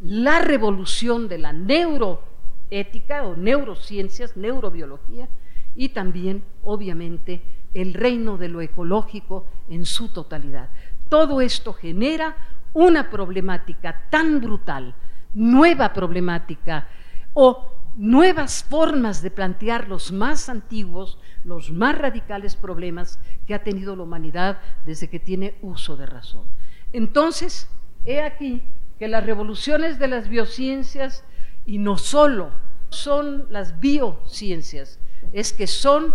la 0.00 0.38
revolución 0.38 1.28
de 1.28 1.38
la 1.38 1.52
neuro 1.52 2.22
ética 2.70 3.24
o 3.24 3.36
neurociencias, 3.36 4.36
neurobiología 4.36 5.28
y 5.74 5.90
también, 5.90 6.42
obviamente, 6.62 7.42
el 7.74 7.94
reino 7.94 8.36
de 8.36 8.48
lo 8.48 8.60
ecológico 8.60 9.46
en 9.68 9.86
su 9.86 10.08
totalidad. 10.08 10.68
Todo 11.08 11.40
esto 11.40 11.72
genera 11.72 12.36
una 12.74 13.10
problemática 13.10 14.04
tan 14.10 14.40
brutal, 14.40 14.94
nueva 15.34 15.92
problemática 15.92 16.88
o 17.34 17.72
nuevas 17.96 18.64
formas 18.64 19.22
de 19.22 19.30
plantear 19.30 19.88
los 19.88 20.12
más 20.12 20.48
antiguos, 20.48 21.18
los 21.44 21.70
más 21.70 21.98
radicales 21.98 22.56
problemas 22.56 23.18
que 23.46 23.54
ha 23.54 23.62
tenido 23.62 23.96
la 23.96 24.04
humanidad 24.04 24.58
desde 24.86 25.08
que 25.08 25.20
tiene 25.20 25.54
uso 25.60 25.96
de 25.96 26.06
razón. 26.06 26.46
Entonces, 26.92 27.68
he 28.06 28.22
aquí 28.22 28.62
que 28.98 29.08
las 29.08 29.24
revoluciones 29.24 29.98
de 29.98 30.08
las 30.08 30.28
biociencias 30.28 31.24
y 31.66 31.78
no 31.78 31.98
solo 31.98 32.50
son 32.88 33.46
las 33.50 33.80
biociencias, 33.80 34.98
es 35.32 35.52
que 35.52 35.66
son 35.66 36.14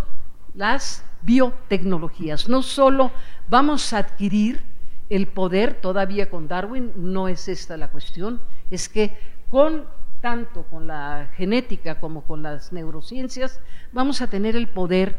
las 0.57 1.05
biotecnologías. 1.21 2.49
No 2.49 2.63
solo 2.63 3.11
vamos 3.47 3.93
a 3.93 3.99
adquirir 3.99 4.61
el 5.09 5.27
poder, 5.27 5.75
todavía 5.75 6.29
con 6.29 6.47
Darwin 6.47 6.91
no 6.95 7.27
es 7.27 7.47
esta 7.47 7.77
la 7.77 7.89
cuestión, 7.89 8.41
es 8.69 8.89
que 8.89 9.15
con 9.49 9.85
tanto 10.19 10.63
con 10.63 10.87
la 10.87 11.29
genética 11.35 11.99
como 11.99 12.23
con 12.23 12.41
las 12.41 12.73
neurociencias, 12.73 13.61
vamos 13.93 14.21
a 14.21 14.27
tener 14.27 14.55
el 14.55 14.67
poder 14.67 15.17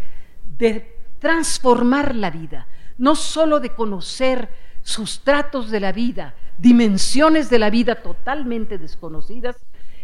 de 0.59 0.97
transformar 1.21 2.17
la 2.17 2.31
vida, 2.31 2.67
no 2.99 3.15
solo 3.15 3.61
de 3.61 3.71
conocer 3.71 4.49
sustratos 4.83 5.71
de 5.71 5.79
la 5.79 5.93
vida, 5.93 6.35
dimensiones 6.59 7.49
de 7.49 7.61
la 7.61 7.71
vida 7.71 8.03
totalmente 8.03 8.77
desconocidas, 8.77 9.57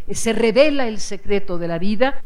se 0.09 0.33
revela 0.33 0.87
el 0.87 1.01
secreto 1.01 1.59
de 1.59 1.69
la 1.69 1.79
vida, 1.81 2.23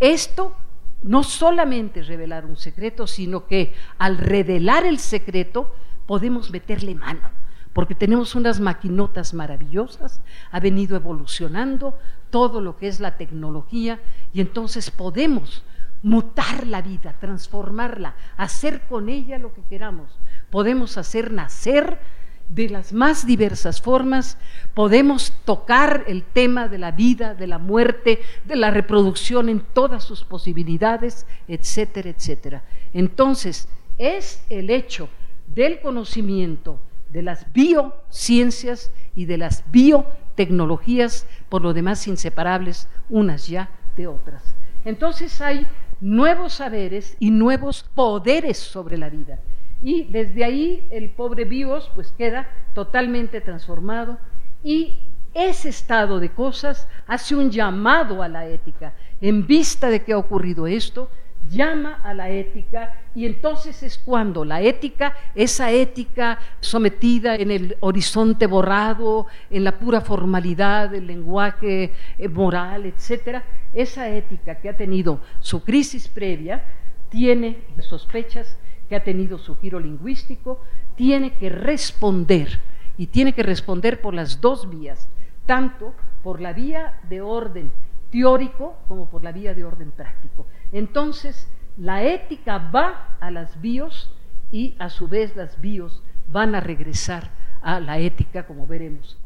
esto 0.00 0.56
no 1.04 1.22
solamente 1.22 2.02
revelar 2.02 2.46
un 2.46 2.56
secreto, 2.56 3.06
sino 3.06 3.46
que 3.46 3.74
al 3.98 4.16
revelar 4.16 4.86
el 4.86 4.98
secreto 4.98 5.72
podemos 6.06 6.50
meterle 6.50 6.94
mano, 6.94 7.28
porque 7.74 7.94
tenemos 7.94 8.34
unas 8.34 8.58
maquinotas 8.58 9.34
maravillosas, 9.34 10.22
ha 10.50 10.60
venido 10.60 10.96
evolucionando 10.96 11.96
todo 12.30 12.62
lo 12.62 12.78
que 12.78 12.88
es 12.88 13.00
la 13.00 13.18
tecnología 13.18 14.00
y 14.32 14.40
entonces 14.40 14.90
podemos 14.90 15.62
mutar 16.02 16.66
la 16.66 16.80
vida, 16.80 17.16
transformarla, 17.20 18.14
hacer 18.38 18.82
con 18.88 19.08
ella 19.10 19.38
lo 19.38 19.52
que 19.52 19.62
queramos. 19.62 20.18
Podemos 20.50 20.96
hacer 20.96 21.32
nacer 21.32 21.98
de 22.48 22.68
las 22.68 22.92
más 22.92 23.26
diversas 23.26 23.80
formas, 23.80 24.38
podemos 24.74 25.32
tocar 25.44 26.04
el 26.06 26.22
tema 26.22 26.68
de 26.68 26.78
la 26.78 26.92
vida, 26.92 27.34
de 27.34 27.46
la 27.46 27.58
muerte, 27.58 28.20
de 28.44 28.56
la 28.56 28.70
reproducción 28.70 29.48
en 29.48 29.60
todas 29.60 30.04
sus 30.04 30.24
posibilidades, 30.24 31.26
etcétera, 31.48 32.10
etcétera. 32.10 32.64
Entonces, 32.92 33.68
es 33.98 34.44
el 34.50 34.70
hecho 34.70 35.08
del 35.46 35.80
conocimiento 35.80 36.78
de 37.10 37.22
las 37.22 37.52
biociencias 37.52 38.90
y 39.14 39.26
de 39.26 39.38
las 39.38 39.64
biotecnologías, 39.70 41.26
por 41.48 41.62
lo 41.62 41.72
demás 41.72 42.08
inseparables 42.08 42.88
unas 43.08 43.46
ya 43.46 43.70
de 43.96 44.08
otras. 44.08 44.42
Entonces 44.84 45.40
hay 45.40 45.66
nuevos 46.00 46.54
saberes 46.54 47.16
y 47.20 47.30
nuevos 47.30 47.84
poderes 47.94 48.58
sobre 48.58 48.98
la 48.98 49.08
vida. 49.08 49.38
Y 49.84 50.04
desde 50.04 50.42
ahí 50.44 50.88
el 50.90 51.10
pobre 51.10 51.44
Bios 51.44 51.92
pues 51.94 52.10
queda 52.12 52.48
totalmente 52.72 53.42
transformado 53.42 54.16
y 54.62 54.98
ese 55.34 55.68
estado 55.68 56.20
de 56.20 56.30
cosas 56.30 56.88
hace 57.06 57.36
un 57.36 57.50
llamado 57.50 58.22
a 58.22 58.28
la 58.28 58.46
ética. 58.46 58.94
En 59.20 59.46
vista 59.46 59.90
de 59.90 60.02
que 60.02 60.14
ha 60.14 60.16
ocurrido 60.16 60.66
esto, 60.66 61.10
llama 61.50 62.00
a 62.02 62.14
la 62.14 62.30
ética 62.30 62.94
y 63.14 63.26
entonces 63.26 63.82
es 63.82 63.98
cuando 63.98 64.42
la 64.46 64.62
ética, 64.62 65.14
esa 65.34 65.70
ética 65.70 66.38
sometida 66.60 67.36
en 67.36 67.50
el 67.50 67.76
horizonte 67.80 68.46
borrado, 68.46 69.26
en 69.50 69.64
la 69.64 69.78
pura 69.78 70.00
formalidad 70.00 70.88
del 70.88 71.06
lenguaje 71.06 71.92
eh, 72.16 72.28
moral, 72.28 72.86
etcétera, 72.86 73.44
esa 73.74 74.08
ética 74.08 74.54
que 74.54 74.70
ha 74.70 74.76
tenido 74.78 75.20
su 75.40 75.62
crisis 75.62 76.08
previa, 76.08 76.64
tiene 77.10 77.58
sospechas 77.80 78.56
que 78.88 78.96
ha 78.96 79.04
tenido 79.04 79.38
su 79.38 79.56
giro 79.56 79.80
lingüístico, 79.80 80.60
tiene 80.96 81.34
que 81.34 81.48
responder 81.48 82.60
y 82.96 83.08
tiene 83.08 83.32
que 83.32 83.42
responder 83.42 84.00
por 84.00 84.14
las 84.14 84.40
dos 84.40 84.68
vías, 84.70 85.08
tanto 85.46 85.94
por 86.22 86.40
la 86.40 86.52
vía 86.52 87.00
de 87.08 87.20
orden 87.20 87.70
teórico 88.10 88.76
como 88.86 89.08
por 89.08 89.24
la 89.24 89.32
vía 89.32 89.54
de 89.54 89.64
orden 89.64 89.90
práctico. 89.90 90.46
Entonces, 90.72 91.48
la 91.76 92.04
ética 92.04 92.58
va 92.58 93.16
a 93.20 93.30
las 93.30 93.60
bios 93.60 94.10
y 94.52 94.76
a 94.78 94.88
su 94.88 95.08
vez 95.08 95.34
las 95.34 95.60
bios 95.60 96.02
van 96.28 96.54
a 96.54 96.60
regresar 96.60 97.30
a 97.60 97.80
la 97.80 97.98
ética, 97.98 98.46
como 98.46 98.66
veremos. 98.66 99.18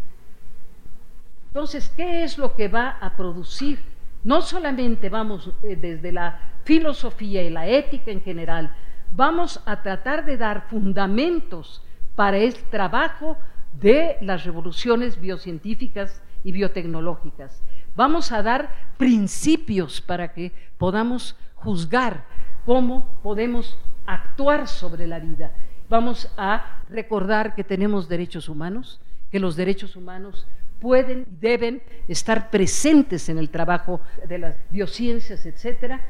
Entonces, 1.49 1.93
¿qué 1.97 2.25
es 2.25 2.39
lo 2.39 2.55
que 2.55 2.69
va 2.69 2.99
a 3.01 3.17
producir? 3.17 3.81
No 4.25 4.43
solamente 4.43 5.09
vamos 5.09 5.51
eh, 5.63 5.77
desde 5.77 6.13
la 6.13 6.41
filosofía 6.65 7.43
y 7.43 7.51
la 7.51 7.67
ética 7.67 8.11
en 8.11 8.23
general, 8.23 8.75
vamos 9.13 9.61
a 9.67 9.83
tratar 9.83 10.25
de 10.25 10.37
dar 10.37 10.69
fundamentos 10.69 11.83
para 12.15 12.39
el 12.39 12.55
trabajo 12.55 13.37
de 13.73 14.17
las 14.21 14.45
revoluciones 14.45 15.21
biocientíficas 15.21 16.23
y 16.45 16.53
biotecnológicas. 16.53 17.63
Vamos 17.95 18.33
a 18.33 18.43
dar 18.43 18.71
principios 18.97 20.01
para 20.01 20.33
que 20.33 20.53
podamos 20.79 21.37
juzgar 21.57 22.25
cómo 22.65 23.07
podemos 23.23 23.79
actuar 24.07 24.69
sobre 24.69 25.07
la 25.07 25.19
vida. 25.19 25.53
Vamos 25.89 26.33
a 26.37 26.83
recordar 26.89 27.55
que 27.55 27.65
tenemos 27.65 28.09
derechos 28.09 28.49
humanos, 28.49 29.01
que 29.31 29.41
los 29.41 29.57
derechos 29.57 29.97
humanos 29.97 30.47
pueden 30.81 31.27
y 31.31 31.37
deben 31.41 31.83
estar 32.07 32.51
presentes 32.51 33.29
en 33.29 33.39
el 33.39 33.51
trabajo 33.51 34.01
de 34.27 34.39
las 34.39 34.57
biociencias, 34.71 35.45
etcétera. 35.47 36.01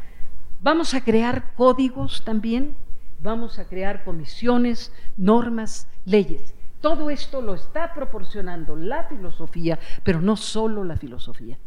Vamos 0.61 0.95
a 0.95 1.03
crear 1.03 1.55
códigos 1.55 2.25
también, 2.25 2.75
vamos 3.21 3.59
a 3.59 3.67
crear 3.67 4.05
comisiones, 4.05 4.93
normas, 5.17 5.89
leyes. 6.05 6.55
Todo 6.81 7.11
esto 7.11 7.43
lo 7.43 7.55
está 7.55 7.93
proporcionando 7.93 8.77
la 8.77 9.05
filosofía, 9.05 9.79
pero 10.05 10.21
no 10.21 10.37
solo 10.37 10.85
la 10.85 10.97
filosofía 10.97 11.59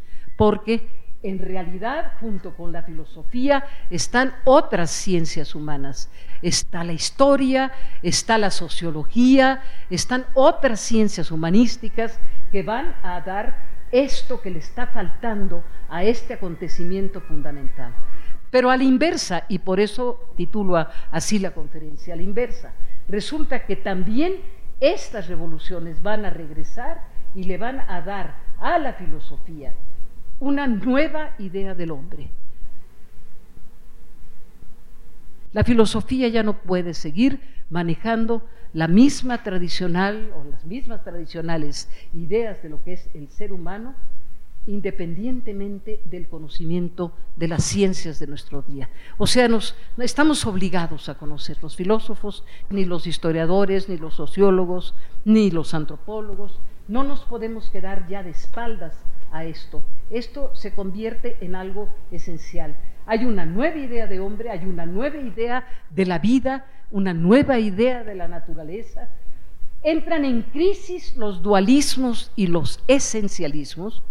porque 0.42 0.90
en 1.22 1.38
realidad 1.38 2.14
junto 2.20 2.56
con 2.56 2.72
la 2.72 2.82
filosofía 2.82 3.64
están 3.92 4.34
otras 4.44 4.90
ciencias 4.90 5.54
humanas. 5.54 6.10
Está 6.42 6.84
la 6.84 6.94
historia, 6.94 7.72
está 8.02 8.40
la 8.40 8.50
sociología, 8.50 9.62
están 9.92 10.26
otras 10.34 10.80
ciencias 10.80 11.30
humanísticas 11.30 12.20
que 12.52 12.64
van 12.64 12.96
a 13.04 13.22
dar 13.22 13.56
esto 13.92 14.42
que 14.42 14.50
le 14.50 14.58
está 14.58 14.88
faltando 14.88 15.64
a 15.90 16.04
este 16.04 16.34
acontecimiento 16.34 17.22
fundamental. 17.22 17.94
Pero 18.52 18.70
a 18.70 18.78
la 18.78 18.84
inversa, 18.84 19.46
y 19.48 19.60
por 19.60 19.80
eso 19.80 20.34
titulo 20.36 20.76
así 21.10 21.40
la 21.40 21.52
conferencia, 21.52 22.14
a 22.14 22.18
la 22.18 22.24
inversa, 22.24 22.74
resulta 23.08 23.66
que 23.66 23.78
también 23.78 24.36
estas 24.80 25.28
revoluciones 25.28 26.02
van 26.04 26.26
a 26.26 26.30
regresar 26.30 27.02
y 27.34 27.44
le 27.44 27.58
van 27.58 27.80
a 27.80 28.02
dar 28.02 28.36
a 28.60 28.78
la 28.78 28.94
filosofía 28.94 29.74
una 30.40 30.68
nueva 30.68 31.34
idea 31.38 31.76
del 31.76 31.92
hombre. 31.92 32.30
La 35.54 35.64
filosofía 35.64 36.28
ya 36.30 36.44
no 36.44 36.62
puede 36.62 36.94
seguir 36.94 37.40
manejando 37.70 38.46
la 38.74 38.88
misma 38.88 39.44
tradicional 39.44 40.32
o 40.36 40.44
las 40.50 40.66
mismas 40.66 41.04
tradicionales 41.04 41.90
ideas 42.14 42.62
de 42.64 42.70
lo 42.70 42.84
que 42.84 42.94
es 42.94 43.10
el 43.14 43.30
ser 43.30 43.52
humano, 43.52 43.96
independientemente 44.68 46.02
del 46.06 46.28
conocimiento 46.28 47.14
de 47.36 47.48
las 47.48 47.64
ciencias 47.64 48.20
de 48.20 48.28
nuestro 48.28 48.62
día. 48.62 48.90
O 49.18 49.28
sea, 49.28 49.48
nos, 49.48 49.76
estamos 49.98 50.46
obligados 50.46 51.10
a 51.10 51.16
conocer 51.16 51.58
los 51.62 51.76
filósofos, 51.76 52.44
ni 52.70 52.86
los 52.86 53.08
historiadores, 53.08 53.90
ni 53.90 53.98
los 53.98 54.16
sociólogos, 54.16 54.94
ni 55.26 55.50
los 55.50 55.74
antropólogos. 55.74 56.60
No 56.88 57.04
nos 57.04 57.24
podemos 57.24 57.70
quedar 57.70 58.08
ya 58.08 58.24
de 58.24 58.32
espaldas 58.32 59.04
a 59.32 59.46
esto. 59.46 59.84
Esto 60.10 60.52
se 60.56 60.74
convierte 60.74 61.38
en 61.42 61.56
algo 61.56 61.90
esencial. 62.12 62.76
Hay 63.06 63.26
una 63.26 63.46
nueva 63.46 63.78
idea 63.78 64.08
de 64.08 64.20
hombre, 64.20 64.52
hay 64.52 64.66
una 64.66 64.86
nueva 64.86 65.18
idea 65.18 65.66
de 65.90 66.06
la 66.06 66.20
vida, 66.20 66.68
una 66.92 67.14
nueva 67.14 67.60
idea 67.60 68.04
de 68.04 68.16
la 68.16 68.28
naturaleza. 68.28 69.10
Entran 69.84 70.26
en 70.26 70.44
crisis 70.44 71.16
los 71.18 71.42
dualismos 71.42 72.32
y 72.36 72.48
los 72.48 72.84
esencialismos. 72.88 74.04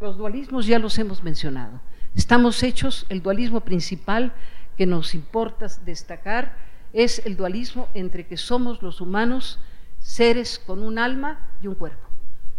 Los 0.00 0.16
dualismos 0.16 0.66
ya 0.66 0.78
los 0.78 0.98
hemos 0.98 1.22
mencionado. 1.22 1.80
Estamos 2.14 2.62
hechos, 2.62 3.06
el 3.08 3.22
dualismo 3.22 3.60
principal 3.60 4.32
que 4.76 4.86
nos 4.86 5.14
importa 5.14 5.66
destacar 5.84 6.56
es 6.92 7.24
el 7.26 7.36
dualismo 7.36 7.88
entre 7.94 8.26
que 8.26 8.36
somos 8.36 8.82
los 8.82 9.00
humanos 9.00 9.58
seres 9.98 10.58
con 10.58 10.82
un 10.82 10.98
alma 10.98 11.40
y 11.62 11.66
un 11.66 11.74
cuerpo 11.74 12.06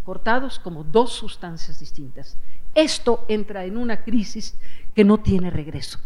cortados 0.07 0.57
como 0.57 0.85
dos 0.85 1.11
sustancias 1.11 1.81
distintas. 1.81 2.37
Esto 2.73 3.25
entra 3.27 3.65
en 3.65 3.75
una 3.75 4.05
crisis 4.05 4.57
que 4.95 5.03
no 5.03 5.17
tiene 5.17 5.49
regreso. 5.49 5.99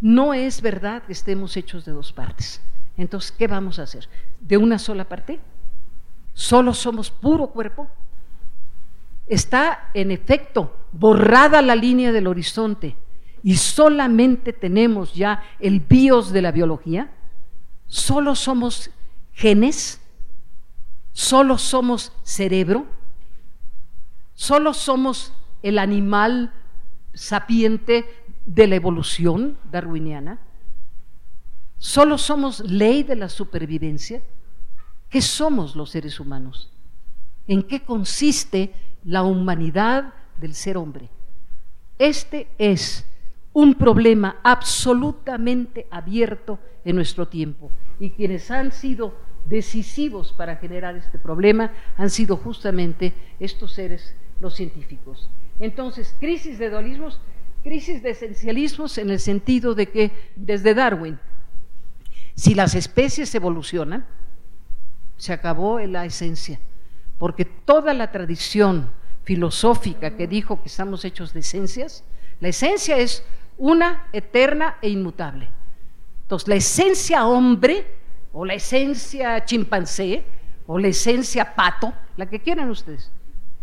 No 0.00 0.34
es 0.34 0.62
verdad 0.62 1.02
que 1.02 1.14
estemos 1.14 1.56
hechos 1.56 1.84
de 1.84 1.90
dos 1.90 2.12
partes. 2.12 2.62
Entonces, 2.96 3.32
¿qué 3.32 3.48
vamos 3.48 3.80
a 3.80 3.82
hacer? 3.82 4.08
¿De 4.40 4.56
una 4.56 4.78
sola 4.78 5.08
parte? 5.08 5.40
¿Solo 6.32 6.72
somos 6.72 7.10
puro 7.10 7.48
cuerpo? 7.48 7.88
Está, 9.28 9.90
en 9.94 10.10
efecto, 10.10 10.74
borrada 10.92 11.62
la 11.62 11.76
línea 11.76 12.12
del 12.12 12.26
horizonte 12.26 12.96
y 13.42 13.56
solamente 13.56 14.52
tenemos 14.52 15.14
ya 15.14 15.42
el 15.60 15.80
bios 15.80 16.32
de 16.32 16.42
la 16.42 16.52
biología. 16.52 17.12
Solo 17.86 18.34
somos 18.34 18.90
genes, 19.32 20.00
solo 21.12 21.58
somos 21.58 22.12
cerebro, 22.22 22.86
Solo 24.38 24.72
somos 24.72 25.32
el 25.64 25.80
animal 25.80 26.52
sapiente 27.12 28.06
de 28.46 28.68
la 28.68 28.76
evolución 28.76 29.58
darwiniana. 29.68 30.38
Solo 31.76 32.18
somos 32.18 32.60
ley 32.60 33.02
de 33.02 33.16
la 33.16 33.28
supervivencia. 33.28 34.22
¿Qué 35.10 35.22
somos 35.22 35.74
los 35.74 35.90
seres 35.90 36.20
humanos? 36.20 36.70
¿En 37.48 37.64
qué 37.64 37.82
consiste 37.82 38.72
la 39.08 39.22
humanidad 39.22 40.12
del 40.38 40.54
ser 40.54 40.76
hombre? 40.76 41.08
Este 41.98 42.46
es 42.58 43.06
un 43.54 43.74
problema 43.74 44.36
absolutamente 44.42 45.86
abierto 45.90 46.58
en 46.84 46.96
nuestro 46.96 47.26
tiempo 47.26 47.70
y 47.98 48.10
quienes 48.10 48.50
han 48.50 48.70
sido 48.70 49.14
decisivos 49.46 50.32
para 50.34 50.56
generar 50.56 50.94
este 50.96 51.18
problema 51.18 51.72
han 51.96 52.10
sido 52.10 52.36
justamente 52.36 53.14
estos 53.40 53.72
seres 53.72 54.14
los 54.40 54.54
científicos. 54.54 55.30
Entonces, 55.58 56.14
crisis 56.20 56.58
de 56.58 56.68
dualismos, 56.68 57.18
crisis 57.64 58.02
de 58.02 58.10
esencialismos 58.10 58.98
en 58.98 59.10
el 59.10 59.20
sentido 59.20 59.74
de 59.74 59.86
que 59.86 60.12
desde 60.36 60.74
Darwin, 60.74 61.18
si 62.34 62.54
las 62.54 62.74
especies 62.74 63.34
evolucionan, 63.34 64.06
se 65.16 65.32
acabó 65.32 65.80
la 65.80 66.04
esencia, 66.04 66.60
porque 67.18 67.46
toda 67.46 67.94
la 67.94 68.12
tradición 68.12 68.97
filosófica 69.28 70.16
que 70.16 70.26
dijo 70.26 70.62
que 70.62 70.68
estamos 70.68 71.04
hechos 71.04 71.34
de 71.34 71.40
esencias, 71.40 72.02
la 72.40 72.48
esencia 72.48 72.96
es 72.96 73.22
una 73.58 74.06
eterna 74.14 74.78
e 74.80 74.88
inmutable. 74.88 75.50
Entonces, 76.22 76.48
la 76.48 76.54
esencia 76.54 77.26
hombre, 77.26 77.84
o 78.32 78.46
la 78.46 78.54
esencia 78.54 79.44
chimpancé, 79.44 80.24
o 80.66 80.78
la 80.78 80.88
esencia 80.88 81.54
pato, 81.54 81.92
la 82.16 82.24
que 82.24 82.40
quieran 82.40 82.70
ustedes, 82.70 83.12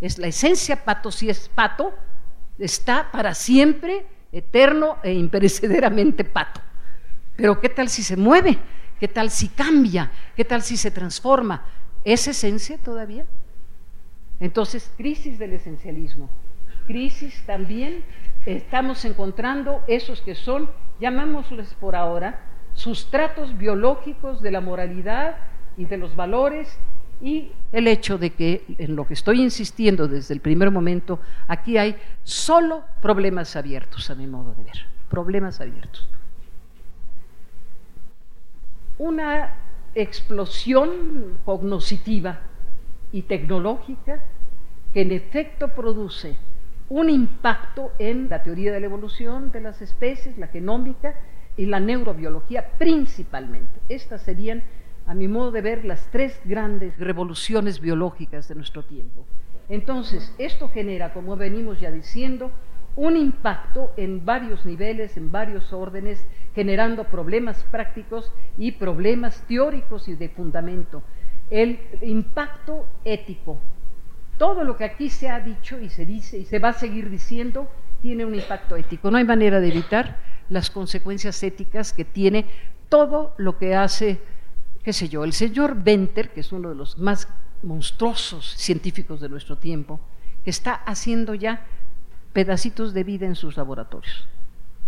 es 0.02 0.20
la 0.20 0.28
esencia 0.28 0.86
pato, 0.86 1.10
si 1.12 1.32
es 1.32 1.50
pato, 1.50 1.96
está 2.60 3.12
para 3.12 3.34
siempre 3.34 4.06
eterno 4.32 5.00
e 5.02 5.14
imperecederamente 5.14 6.24
pato. 6.24 6.62
Pero 7.36 7.60
¿qué 7.60 7.70
tal 7.70 7.90
si 7.90 8.04
se 8.04 8.18
mueve? 8.18 8.60
¿Qué 9.00 9.08
tal 9.08 9.32
si 9.32 9.48
cambia? 9.48 10.12
¿Qué 10.36 10.46
tal 10.46 10.62
si 10.62 10.78
se 10.78 10.92
transforma? 10.92 11.66
¿Es 12.04 12.28
esencia 12.28 12.78
todavía? 12.78 13.26
Entonces, 14.40 14.92
crisis 14.98 15.40
del 15.40 15.54
esencialismo. 15.54 16.30
Crisis 16.88 17.44
también 17.46 18.04
estamos 18.46 19.06
encontrando 19.06 19.84
esos 19.88 20.22
que 20.22 20.36
son, 20.36 20.70
llamémosles 21.00 21.74
por 21.76 21.96
ahora, 21.96 22.42
sustratos 22.74 23.58
biológicos 23.58 24.42
de 24.42 24.52
la 24.52 24.62
moralidad 24.62 25.38
y 25.78 25.86
de 25.86 25.98
los 25.98 26.16
valores 26.16 26.78
y 27.22 27.52
el 27.72 27.88
hecho 27.88 28.18
de 28.18 28.32
que, 28.32 28.66
en 28.78 28.96
lo 28.96 29.08
que 29.08 29.14
estoy 29.14 29.42
insistiendo 29.42 30.08
desde 30.08 30.34
el 30.34 30.42
primer 30.42 30.70
momento, 30.70 31.20
aquí 31.48 31.78
hay 31.78 31.96
solo 32.24 32.84
problemas 33.02 33.56
abiertos, 33.56 34.10
a 34.10 34.16
mi 34.16 34.28
modo 34.28 34.54
de 34.56 34.64
ver, 34.64 34.86
problemas 35.10 35.62
abiertos. 35.62 36.10
Una 38.98 39.56
explosión 39.96 41.38
cognoscitiva 41.46 42.42
y 43.16 43.22
tecnológica 43.24 44.22
que 44.94 45.02
en 45.02 45.12
efecto 45.12 45.70
produce 45.70 46.36
un 46.90 47.10
impacto 47.10 47.92
en 47.98 48.30
la 48.30 48.44
teoría 48.44 48.74
de 48.74 48.82
la 48.82 48.86
evolución 48.88 49.52
de 49.52 49.62
las 49.62 49.82
especies, 49.82 50.38
la 50.38 50.48
genómica 50.48 51.16
y 51.56 51.66
la 51.66 51.80
neurobiología 51.80 52.72
principalmente. 52.78 53.80
Estas 53.88 54.22
serían 54.22 54.64
a 55.08 55.14
mi 55.14 55.28
modo 55.28 55.52
de 55.52 55.62
ver, 55.62 55.86
las 55.86 56.08
tres 56.12 56.40
grandes 56.46 56.98
revoluciones 56.98 57.80
biológicas 57.80 58.48
de 58.48 58.56
nuestro 58.56 58.84
tiempo. 58.84 59.26
Entonces, 59.70 60.34
esto 60.38 60.68
genera, 60.70 61.14
como 61.14 61.36
venimos 61.38 61.80
ya 61.80 61.92
diciendo, 61.92 62.52
un 62.96 63.16
impacto 63.16 63.92
en 63.98 64.26
varios 64.26 64.66
niveles, 64.66 65.16
en 65.18 65.32
varios 65.32 65.72
órdenes, 65.74 66.26
generando 66.56 67.04
problemas 67.06 67.64
prácticos 67.66 68.32
y 68.58 68.74
problemas 68.74 69.44
teóricos 69.48 70.08
y 70.08 70.16
de 70.16 70.30
fundamento. 70.30 71.04
El 71.50 71.80
impacto 72.02 72.88
ético. 73.04 73.60
Todo 74.38 74.64
lo 74.64 74.76
que 74.76 74.84
aquí 74.84 75.10
se 75.10 75.30
ha 75.30 75.40
dicho 75.40 75.80
y 75.80 75.90
se 75.90 76.06
dice 76.06 76.38
y 76.38 76.46
se 76.46 76.60
va 76.60 76.70
a 76.70 76.74
seguir 76.74 77.10
diciendo 77.10 77.70
tiene 78.02 78.26
un 78.26 78.36
impacto 78.36 78.76
ético. 78.76 79.10
No 79.10 79.18
hay 79.18 79.24
manera 79.24 79.60
de 79.60 79.70
evitar 79.70 80.18
las 80.50 80.70
consecuencias 80.70 81.42
éticas 81.44 81.94
que 81.94 82.06
tiene 82.06 82.46
todo 82.90 83.34
lo 83.38 83.58
que 83.58 83.76
hace 83.76 84.20
qué 84.86 84.94
sé 84.94 85.10
yo, 85.10 85.24
el 85.24 85.34
señor 85.34 85.84
Venter, 85.84 86.30
que 86.30 86.42
es 86.42 86.52
uno 86.52 86.70
de 86.70 86.76
los 86.76 87.00
más 87.00 87.28
monstruosos 87.64 88.54
científicos 88.56 89.20
de 89.20 89.30
nuestro 89.30 89.58
tiempo, 89.58 90.00
que 90.44 90.52
está 90.52 90.76
haciendo 90.76 91.34
ya 91.34 91.66
pedacitos 92.34 92.94
de 92.94 93.04
vida 93.04 93.26
en 93.26 93.34
sus 93.34 93.58
laboratorios. 93.58 94.28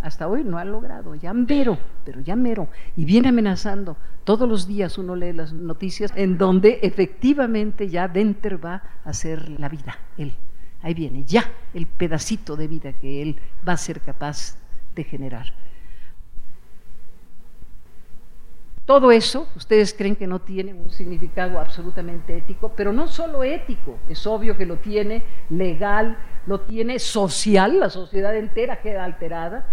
Hasta 0.01 0.27
hoy 0.27 0.43
no 0.43 0.57
ha 0.57 0.65
logrado, 0.65 1.15
ya 1.15 1.33
mero, 1.33 1.77
pero 2.05 2.21
ya 2.21 2.35
mero, 2.35 2.67
y 2.95 3.05
viene 3.05 3.29
amenazando. 3.29 3.97
Todos 4.23 4.47
los 4.47 4.67
días 4.67 4.97
uno 4.97 5.15
lee 5.15 5.33
las 5.33 5.53
noticias 5.53 6.11
en 6.15 6.37
donde 6.37 6.79
efectivamente 6.83 7.89
ya 7.89 8.07
Venter 8.07 8.63
va 8.63 8.83
a 9.03 9.09
hacer 9.09 9.49
la 9.59 9.69
vida, 9.69 9.97
él. 10.17 10.33
Ahí 10.81 10.93
viene, 10.93 11.23
ya 11.23 11.51
el 11.73 11.87
pedacito 11.87 12.55
de 12.55 12.67
vida 12.67 12.93
que 12.93 13.21
él 13.21 13.37
va 13.67 13.73
a 13.73 13.77
ser 13.77 13.99
capaz 14.01 14.57
de 14.95 15.03
generar. 15.03 15.47
Todo 18.85 19.11
eso, 19.11 19.49
ustedes 19.57 19.93
creen 19.93 20.15
que 20.15 20.27
no 20.27 20.39
tiene 20.39 20.73
un 20.73 20.89
significado 20.89 21.59
absolutamente 21.59 22.37
ético, 22.37 22.71
pero 22.73 22.93
no 22.93 23.07
solo 23.07 23.43
ético, 23.43 23.99
es 24.07 24.25
obvio 24.25 24.55
que 24.55 24.65
lo 24.65 24.77
tiene 24.77 25.23
legal, 25.49 26.17
lo 26.45 26.61
tiene 26.61 26.97
social, 26.97 27.81
la 27.81 27.89
sociedad 27.89 28.33
entera 28.33 28.81
queda 28.81 29.03
alterada, 29.03 29.67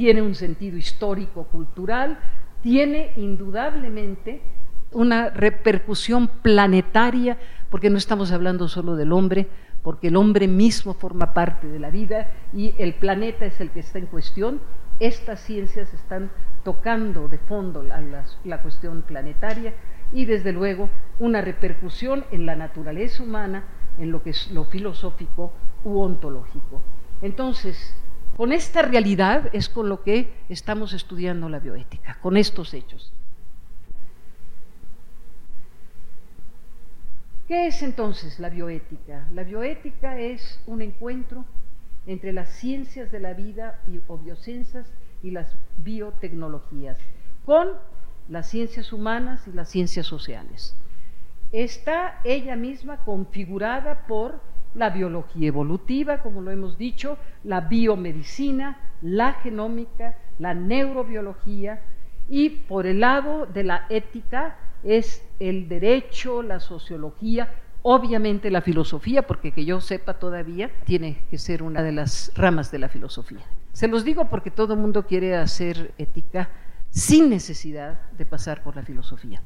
tiene 0.00 0.22
un 0.22 0.34
sentido 0.34 0.78
histórico, 0.78 1.44
cultural, 1.44 2.18
tiene 2.62 3.12
indudablemente 3.16 4.40
una 4.92 5.28
repercusión 5.28 6.26
planetaria, 6.26 7.36
porque 7.68 7.90
no 7.90 7.98
estamos 7.98 8.32
hablando 8.32 8.66
solo 8.66 8.96
del 8.96 9.12
hombre, 9.12 9.46
porque 9.82 10.08
el 10.08 10.16
hombre 10.16 10.48
mismo 10.48 10.94
forma 10.94 11.34
parte 11.34 11.66
de 11.66 11.78
la 11.78 11.90
vida 11.90 12.30
y 12.54 12.74
el 12.78 12.94
planeta 12.94 13.44
es 13.44 13.60
el 13.60 13.72
que 13.72 13.80
está 13.80 13.98
en 13.98 14.06
cuestión, 14.06 14.62
estas 15.00 15.40
ciencias 15.40 15.92
están 15.92 16.30
tocando 16.64 17.28
de 17.28 17.36
fondo 17.36 17.82
la, 17.82 18.62
cuestión 18.62 19.02
planetaria 19.02 19.74
y 20.14 20.24
desde 20.24 20.52
luego 20.52 20.88
una 21.18 21.42
repercusión 21.42 22.24
en 22.30 22.46
la 22.46 22.56
naturaleza 22.56 23.22
humana, 23.22 23.64
en 23.98 24.12
lo 24.12 24.22
que 24.22 24.30
es 24.30 24.50
lo 24.50 24.64
filosófico 24.64 25.52
u 25.84 25.98
ontológico. 25.98 26.80
Entonces, 27.20 27.94
con 28.36 28.52
esta 28.52 28.82
realidad 28.82 29.50
es 29.52 29.68
con 29.68 29.88
lo 29.88 30.02
que 30.02 30.32
estamos 30.48 30.92
estudiando 30.92 31.48
la 31.48 31.58
bioética, 31.58 32.18
con 32.22 32.36
estos 32.36 32.72
hechos. 32.74 33.12
¿Qué 37.48 37.66
es 37.66 37.82
entonces 37.82 38.38
la 38.38 38.48
bioética? 38.48 39.26
La 39.32 39.42
bioética 39.42 40.18
es 40.18 40.60
un 40.66 40.82
encuentro 40.82 41.44
entre 42.06 42.32
las 42.32 42.48
ciencias 42.48 43.10
de 43.10 43.20
la 43.20 43.34
vida 43.34 43.80
y, 43.88 44.00
o 44.06 44.18
biociencias 44.18 44.86
y 45.22 45.32
las 45.32 45.54
biotecnologías, 45.78 46.96
con 47.44 47.70
las 48.28 48.48
ciencias 48.48 48.92
humanas 48.92 49.46
y 49.48 49.52
las 49.52 49.68
ciencias 49.68 50.06
sociales. 50.06 50.76
Está 51.52 52.20
ella 52.22 52.54
misma 52.54 52.98
configurada 53.04 54.06
por 54.06 54.40
la 54.74 54.90
biología 54.90 55.48
evolutiva, 55.48 56.18
como 56.18 56.40
lo 56.40 56.50
hemos 56.50 56.78
dicho, 56.78 57.18
la 57.44 57.62
biomedicina, 57.62 58.78
la 59.02 59.34
genómica, 59.34 60.16
la 60.38 60.54
neurobiología 60.54 61.82
y 62.28 62.50
por 62.50 62.86
el 62.86 63.00
lado 63.00 63.46
de 63.46 63.64
la 63.64 63.86
ética 63.88 64.56
es 64.82 65.26
el 65.40 65.68
derecho, 65.68 66.42
la 66.42 66.60
sociología, 66.60 67.52
obviamente 67.82 68.50
la 68.50 68.62
filosofía, 68.62 69.26
porque 69.26 69.52
que 69.52 69.64
yo 69.64 69.80
sepa 69.80 70.14
todavía 70.14 70.70
tiene 70.84 71.24
que 71.30 71.38
ser 71.38 71.62
una 71.62 71.82
de 71.82 71.92
las 71.92 72.32
ramas 72.36 72.70
de 72.70 72.78
la 72.78 72.88
filosofía. 72.88 73.44
Se 73.72 73.88
los 73.88 74.04
digo 74.04 74.26
porque 74.28 74.50
todo 74.50 74.74
el 74.74 74.80
mundo 74.80 75.06
quiere 75.06 75.36
hacer 75.36 75.92
ética 75.98 76.50
sin 76.90 77.30
necesidad 77.30 78.10
de 78.12 78.26
pasar 78.26 78.62
por 78.62 78.76
la 78.76 78.82
filosofía. 78.82 79.40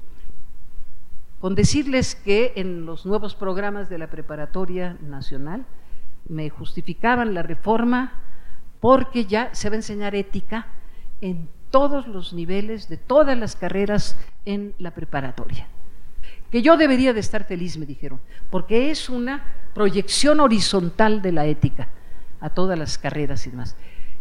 Con 1.45 1.55
decirles 1.55 2.15
que 2.15 2.55
en 2.57 2.87
los 2.87 3.05
nuevos 3.05 3.35
programas 3.35 3.91
de 3.91 3.99
la 3.99 4.09
preparatoria 4.09 4.97
nacional 5.03 5.67
me 6.27 6.49
justificaban 6.49 7.35
la 7.35 7.43
reforma 7.43 8.15
porque 8.81 9.27
ya 9.27 9.55
se 9.55 9.69
va 9.69 9.75
a 9.75 9.77
enseñar 9.77 10.15
ética 10.15 10.69
en 11.21 11.51
todos 11.71 12.09
los 12.09 12.33
niveles 12.33 12.89
de 12.89 12.97
todas 12.97 13.37
las 13.37 13.57
carreras 13.57 14.17
en 14.47 14.75
la 14.79 14.93
preparatoria. 14.93 15.69
Que 16.51 16.63
yo 16.63 16.79
debería 16.79 17.13
de 17.13 17.21
estar 17.21 17.45
feliz, 17.45 17.77
me 17.77 17.85
dijeron, 17.85 18.21
porque 18.49 18.91
es 18.91 19.11
una 19.11 19.45
proyección 19.75 20.41
horizontal 20.41 21.21
de 21.21 21.33
la 21.33 21.45
ética 21.45 21.89
a 22.41 22.49
todas 22.49 22.79
las 22.79 22.97
carreras 22.97 23.47
y 23.47 23.51
demás. 23.51 23.77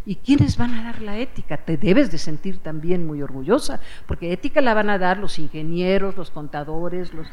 ¿Y 0.06 0.16
quiénes 0.16 0.58
van 0.58 0.74
a 0.74 0.84
dar 0.84 1.00
la 1.00 1.18
ética? 1.18 1.56
Te 1.56 1.78
debes 1.78 2.10
de 2.10 2.18
sentir 2.18 2.58
también 2.58 3.06
muy 3.06 3.22
orgullosa, 3.22 3.80
porque 4.06 4.32
ética 4.32 4.60
la 4.60 4.74
van 4.74 4.90
a 4.90 4.98
dar 4.98 5.18
los 5.18 5.38
ingenieros, 5.38 6.16
los 6.16 6.30
contadores, 6.30 7.14
los... 7.14 7.26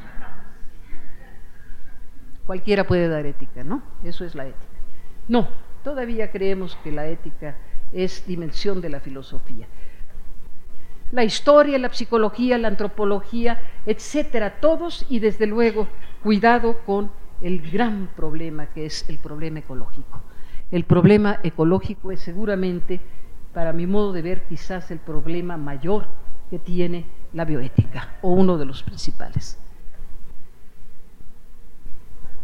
Cualquiera 2.45 2.85
puede 2.85 3.09
dar 3.09 3.25
ética, 3.25 3.63
¿no? 3.63 3.83
Eso 4.03 4.23
es 4.23 4.35
la 4.35 4.45
ética. 4.47 4.65
No, 5.27 5.49
todavía 5.83 6.31
creemos 6.31 6.77
que 6.83 6.91
la 6.91 7.07
ética 7.07 7.57
es 7.91 8.25
dimensión 8.25 8.79
de 8.79 8.89
la 8.89 9.01
filosofía. 9.01 9.67
La 11.11 11.25
historia, 11.25 11.77
la 11.77 11.93
psicología, 11.93 12.57
la 12.57 12.69
antropología, 12.69 13.61
etcétera, 13.85 14.61
todos 14.61 15.05
y 15.09 15.19
desde 15.19 15.45
luego 15.45 15.89
cuidado 16.23 16.79
con 16.85 17.11
el 17.41 17.69
gran 17.69 18.07
problema 18.15 18.67
que 18.67 18.85
es 18.85 19.09
el 19.09 19.17
problema 19.17 19.59
ecológico. 19.59 20.21
El 20.71 20.85
problema 20.85 21.39
ecológico 21.43 22.11
es 22.11 22.21
seguramente, 22.21 22.99
para 23.53 23.73
mi 23.73 23.85
modo 23.87 24.13
de 24.13 24.21
ver, 24.21 24.43
quizás 24.43 24.89
el 24.91 24.99
problema 24.99 25.57
mayor 25.57 26.07
que 26.49 26.59
tiene 26.59 27.05
la 27.33 27.45
bioética, 27.45 28.15
o 28.21 28.31
uno 28.31 28.57
de 28.57 28.65
los 28.65 28.83
principales. 28.83 29.59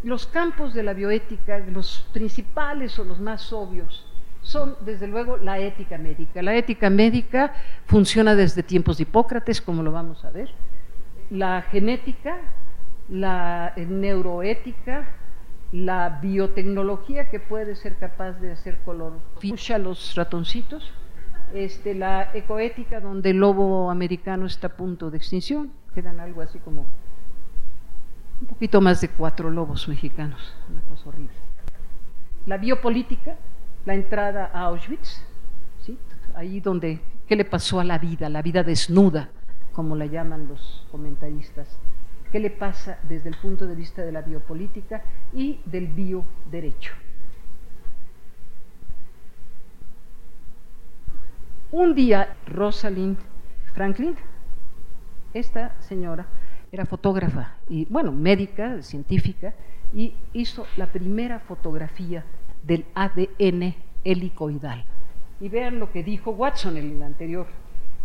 Los 0.04 0.28
campos 0.28 0.74
de 0.74 0.84
la 0.84 0.94
bioética, 0.94 1.60
los 1.60 2.08
principales 2.13 2.98
o 3.00 3.04
los 3.04 3.20
más 3.20 3.52
obvios, 3.52 4.06
son 4.42 4.76
desde 4.82 5.08
luego 5.08 5.38
la 5.38 5.60
ética 5.60 5.98
médica. 5.98 6.42
La 6.42 6.56
ética 6.56 6.90
médica 6.90 7.54
funciona 7.86 8.36
desde 8.36 8.63
tiempos 8.63 8.98
de 8.98 9.04
Hipócrates, 9.04 9.62
como 9.62 9.84
lo 9.84 9.92
vamos 9.92 10.24
a 10.24 10.30
ver. 10.30 10.50
La 11.30 11.62
genética 11.63 12.40
la 13.10 13.74
neuroética, 13.76 15.08
la 15.72 16.20
biotecnología 16.22 17.30
que 17.30 17.40
puede 17.40 17.76
ser 17.76 17.98
capaz 17.98 18.34
de 18.34 18.52
hacer 18.52 18.80
color 18.86 19.14
a 19.74 19.78
los 19.78 20.16
ratoncitos, 20.16 20.92
este, 21.54 21.94
la 21.94 22.32
ecoética 22.34 23.00
donde 23.00 23.32
el 23.32 23.38
lobo 23.38 23.90
americano 23.90 24.46
está 24.46 24.68
a 24.68 24.76
punto 24.76 25.12
de 25.12 25.18
extinción, 25.18 25.72
quedan 25.94 26.20
algo 26.20 26.42
así 26.42 26.60
como 26.60 26.86
un 28.42 28.48
poquito 28.48 28.82
más 28.82 29.02
de 29.02 29.10
cuatro 29.10 29.50
lobos 29.50 29.88
mexicanos, 29.88 30.54
una 30.70 30.82
cosa 30.82 31.10
horrible. 31.10 31.34
La 32.46 32.58
biopolítica, 32.58 33.36
la 33.86 33.94
entrada 33.96 34.52
a 34.54 34.66
Auschwitz, 34.66 35.22
ahí 36.36 36.60
donde, 36.60 37.02
¿qué 37.28 37.36
le 37.36 37.46
pasó 37.46 37.80
a 37.80 37.84
la 37.84 37.98
vida? 37.98 38.30
La 38.30 38.42
vida 38.42 38.64
desnuda, 38.64 39.30
como 39.74 39.96
la 39.96 40.06
llaman 40.06 40.48
los 40.48 40.86
comentaristas. 40.92 41.80
¿Qué 42.32 42.40
le 42.42 42.50
pasa 42.50 43.00
desde 43.04 43.30
el 43.30 43.38
punto 43.38 43.66
de 43.68 43.76
vista 43.76 44.04
de 44.04 44.12
la 44.12 44.22
biopolítica 44.22 45.02
y 45.34 45.62
del 45.66 45.88
bioderecho? 45.88 46.94
Un 51.72 51.96
día, 51.96 52.36
Rosalind 52.46 53.18
Franklin, 53.74 54.16
esta 55.34 55.80
señora, 55.82 56.26
era 56.72 56.86
fotógrafa 56.86 57.56
y, 57.70 57.86
bueno, 57.86 58.12
médica, 58.12 58.82
científica, 58.82 59.54
y 59.94 60.13
hizo 60.34 60.66
la 60.76 60.88
primera 60.88 61.40
fotografía 61.40 62.26
del 62.63 62.86
ADN 62.94 63.74
helicoidal. 64.04 64.84
Y 65.40 65.48
vean 65.48 65.80
lo 65.80 65.92
que 65.92 66.04
dijo 66.04 66.32
Watson 66.32 66.76
en 66.76 66.98
el 66.98 67.04
anterior. 67.04 67.48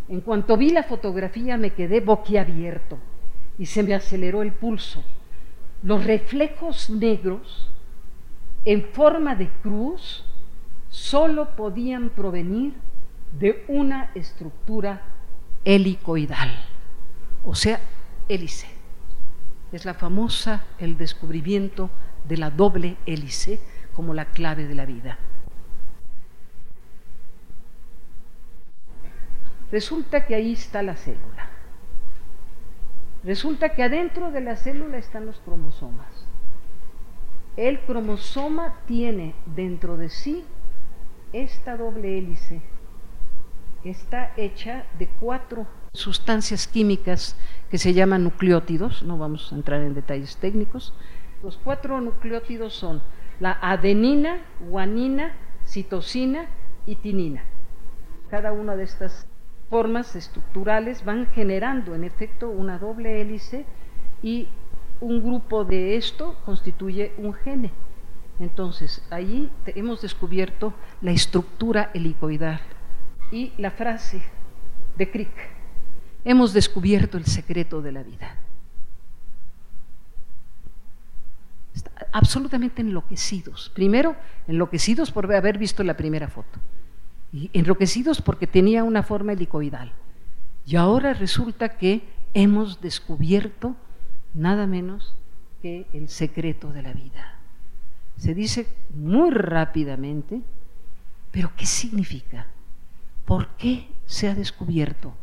En 0.08 0.20
cuanto 0.20 0.56
vi 0.56 0.70
la 0.70 0.84
fotografía 0.84 1.56
me 1.56 1.70
quedé 1.70 2.00
boquiabierto 2.00 2.98
y 3.58 3.66
se 3.66 3.82
me 3.82 3.94
aceleró 3.94 4.42
el 4.42 4.52
pulso. 4.52 5.02
Los 5.82 6.04
reflejos 6.04 6.90
negros 6.90 7.70
en 8.64 8.84
forma 8.84 9.34
de 9.34 9.48
cruz 9.62 10.24
solo 10.88 11.56
podían 11.56 12.10
provenir 12.10 12.74
de 13.38 13.64
una 13.68 14.10
estructura 14.14 15.02
helicoidal, 15.64 16.50
o 17.44 17.54
sea, 17.54 17.80
hélice. 18.28 18.68
Es 19.72 19.84
la 19.84 19.94
famosa, 19.94 20.64
el 20.78 20.98
descubrimiento 20.98 21.90
de 22.28 22.36
la 22.36 22.50
doble 22.50 22.96
hélice 23.06 23.58
como 23.94 24.14
la 24.14 24.26
clave 24.26 24.66
de 24.66 24.74
la 24.74 24.84
vida. 24.84 25.18
Resulta 29.70 30.26
que 30.26 30.34
ahí 30.34 30.52
está 30.52 30.82
la 30.82 30.94
célula. 30.94 31.51
Resulta 33.24 33.70
que 33.70 33.82
adentro 33.82 34.30
de 34.30 34.40
la 34.40 34.56
célula 34.56 34.98
están 34.98 35.26
los 35.26 35.38
cromosomas. 35.40 36.26
El 37.56 37.80
cromosoma 37.80 38.74
tiene 38.86 39.34
dentro 39.46 39.96
de 39.96 40.08
sí 40.08 40.44
esta 41.32 41.76
doble 41.76 42.18
hélice. 42.18 42.62
Está 43.84 44.32
hecha 44.36 44.86
de 44.98 45.08
cuatro 45.20 45.66
sustancias 45.92 46.66
químicas 46.66 47.36
que 47.70 47.78
se 47.78 47.92
llaman 47.92 48.24
nucleótidos, 48.24 49.02
no 49.02 49.18
vamos 49.18 49.52
a 49.52 49.56
entrar 49.56 49.82
en 49.82 49.94
detalles 49.94 50.36
técnicos. 50.38 50.94
Los 51.42 51.58
cuatro 51.58 52.00
nucleótidos 52.00 52.74
son 52.74 53.02
la 53.38 53.58
adenina, 53.60 54.42
guanina, 54.68 55.34
citosina 55.66 56.46
y 56.86 56.96
tinina. 56.96 57.44
Cada 58.30 58.52
una 58.52 58.76
de 58.76 58.84
estas 58.84 59.26
formas 59.72 60.14
estructurales 60.16 61.02
van 61.02 61.28
generando 61.28 61.94
en 61.94 62.04
efecto 62.04 62.50
una 62.50 62.78
doble 62.78 63.22
hélice 63.22 63.64
y 64.22 64.46
un 65.00 65.22
grupo 65.22 65.64
de 65.64 65.96
esto 65.96 66.36
constituye 66.44 67.14
un 67.16 67.32
gene. 67.32 67.70
Entonces, 68.38 69.02
allí 69.08 69.48
hemos 69.64 70.02
descubierto 70.02 70.74
la 71.00 71.12
estructura 71.12 71.90
helicoidal 71.94 72.60
y 73.30 73.54
la 73.56 73.70
frase 73.70 74.20
de 74.98 75.10
Crick 75.10 75.32
hemos 76.22 76.52
descubierto 76.52 77.16
el 77.16 77.24
secreto 77.24 77.80
de 77.80 77.92
la 77.92 78.02
vida. 78.02 78.36
absolutamente 82.14 82.82
enloquecidos. 82.82 83.70
Primero, 83.74 84.16
enloquecidos 84.46 85.10
por 85.10 85.34
haber 85.34 85.56
visto 85.56 85.82
la 85.82 85.96
primera 85.96 86.28
foto. 86.28 86.60
Y 87.32 87.50
enloquecidos 87.52 88.20
porque 88.20 88.46
tenía 88.46 88.84
una 88.84 89.02
forma 89.02 89.32
helicoidal. 89.32 89.92
Y 90.66 90.76
ahora 90.76 91.14
resulta 91.14 91.76
que 91.76 92.02
hemos 92.34 92.80
descubierto 92.80 93.74
nada 94.34 94.66
menos 94.66 95.14
que 95.60 95.86
el 95.92 96.08
secreto 96.08 96.72
de 96.72 96.82
la 96.82 96.92
vida. 96.92 97.38
Se 98.16 98.34
dice 98.34 98.66
muy 98.94 99.30
rápidamente, 99.30 100.42
pero 101.30 101.52
¿qué 101.56 101.66
significa? 101.66 102.46
¿Por 103.24 103.48
qué 103.56 103.88
se 104.06 104.28
ha 104.28 104.34
descubierto? 104.34 105.14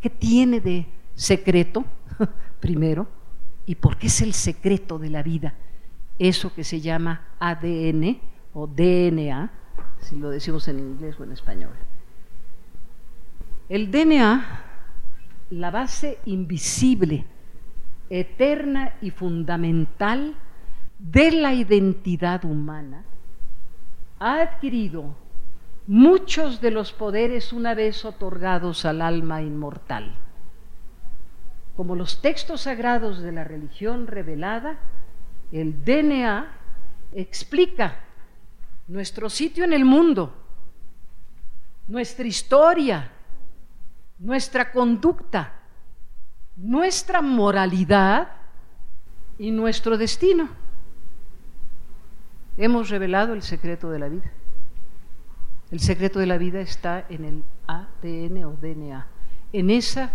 ¿Qué 0.00 0.10
tiene 0.10 0.60
de 0.60 0.86
secreto, 1.14 1.84
primero? 2.60 3.08
¿Y 3.64 3.76
por 3.76 3.96
qué 3.96 4.08
es 4.08 4.20
el 4.20 4.34
secreto 4.34 4.98
de 4.98 5.10
la 5.10 5.22
vida? 5.22 5.54
Eso 6.18 6.54
que 6.54 6.64
se 6.64 6.80
llama 6.80 7.26
ADN 7.38 8.20
o 8.54 8.66
DNA, 8.66 9.50
si 10.00 10.16
lo 10.16 10.30
decimos 10.30 10.68
en 10.68 10.78
inglés 10.78 11.18
o 11.18 11.24
en 11.24 11.32
español. 11.32 11.72
El 13.68 13.90
DNA, 13.90 14.64
la 15.50 15.70
base 15.70 16.18
invisible, 16.24 17.24
eterna 18.08 18.94
y 19.00 19.10
fundamental 19.10 20.34
de 20.98 21.32
la 21.32 21.52
identidad 21.52 22.44
humana, 22.44 23.04
ha 24.18 24.40
adquirido 24.40 25.16
muchos 25.86 26.60
de 26.60 26.70
los 26.70 26.92
poderes 26.92 27.52
una 27.52 27.74
vez 27.74 28.04
otorgados 28.04 28.84
al 28.84 29.02
alma 29.02 29.42
inmortal. 29.42 30.14
Como 31.76 31.94
los 31.94 32.22
textos 32.22 32.62
sagrados 32.62 33.20
de 33.20 33.32
la 33.32 33.44
religión 33.44 34.06
revelada, 34.06 34.78
el 35.52 35.84
DNA 35.84 36.48
explica 37.12 38.05
nuestro 38.88 39.28
sitio 39.28 39.64
en 39.64 39.72
el 39.72 39.84
mundo, 39.84 40.32
nuestra 41.88 42.26
historia, 42.26 43.10
nuestra 44.18 44.72
conducta, 44.72 45.52
nuestra 46.56 47.20
moralidad 47.20 48.28
y 49.38 49.50
nuestro 49.50 49.98
destino. 49.98 50.48
Hemos 52.56 52.88
revelado 52.88 53.34
el 53.34 53.42
secreto 53.42 53.90
de 53.90 53.98
la 53.98 54.08
vida. 54.08 54.32
El 55.70 55.80
secreto 55.80 56.18
de 56.18 56.26
la 56.26 56.38
vida 56.38 56.60
está 56.60 57.04
en 57.08 57.24
el 57.24 57.44
ADN 57.66 58.44
o 58.44 58.52
DNA, 58.52 59.06
en 59.52 59.70
esa 59.70 60.12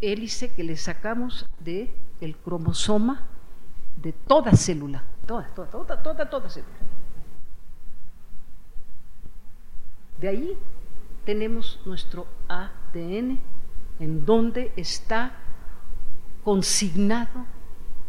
hélice 0.00 0.52
que 0.52 0.62
le 0.62 0.76
sacamos 0.76 1.46
del 1.58 1.90
el 2.20 2.36
cromosoma 2.36 3.26
de 3.96 4.12
toda 4.12 4.52
célula, 4.52 5.02
toda, 5.26 5.46
toda, 5.54 5.70
toda, 5.70 6.02
toda, 6.02 6.30
toda 6.30 6.50
célula. 6.50 6.91
De 10.22 10.28
ahí 10.28 10.56
tenemos 11.26 11.80
nuestro 11.84 12.28
ADN, 12.46 13.40
en 13.98 14.24
donde 14.24 14.72
está 14.76 15.32
consignado 16.44 17.44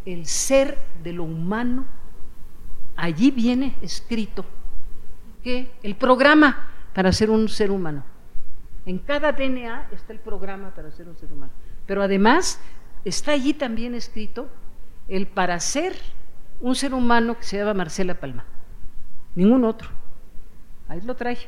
el 0.06 0.26
ser 0.26 0.78
de 1.02 1.12
lo 1.12 1.24
humano. 1.24 1.86
Allí 2.94 3.32
viene 3.32 3.76
escrito 3.82 4.44
que 5.42 5.72
el 5.82 5.96
programa 5.96 6.68
para 6.94 7.10
ser 7.10 7.30
un 7.30 7.48
ser 7.48 7.72
humano. 7.72 8.04
En 8.86 9.00
cada 9.00 9.32
DNA 9.32 9.88
está 9.90 10.12
el 10.12 10.20
programa 10.20 10.72
para 10.72 10.92
ser 10.92 11.08
un 11.08 11.16
ser 11.16 11.32
humano. 11.32 11.52
Pero 11.84 12.00
además 12.00 12.60
está 13.04 13.32
allí 13.32 13.54
también 13.54 13.92
escrito 13.92 14.48
el 15.08 15.26
para 15.26 15.58
ser 15.58 15.96
un 16.60 16.76
ser 16.76 16.94
humano 16.94 17.36
que 17.36 17.42
se 17.42 17.58
llama 17.58 17.74
Marcela 17.74 18.14
Palma. 18.14 18.44
Ningún 19.34 19.64
otro. 19.64 19.88
Ahí 20.86 21.00
lo 21.00 21.16
trae. 21.16 21.38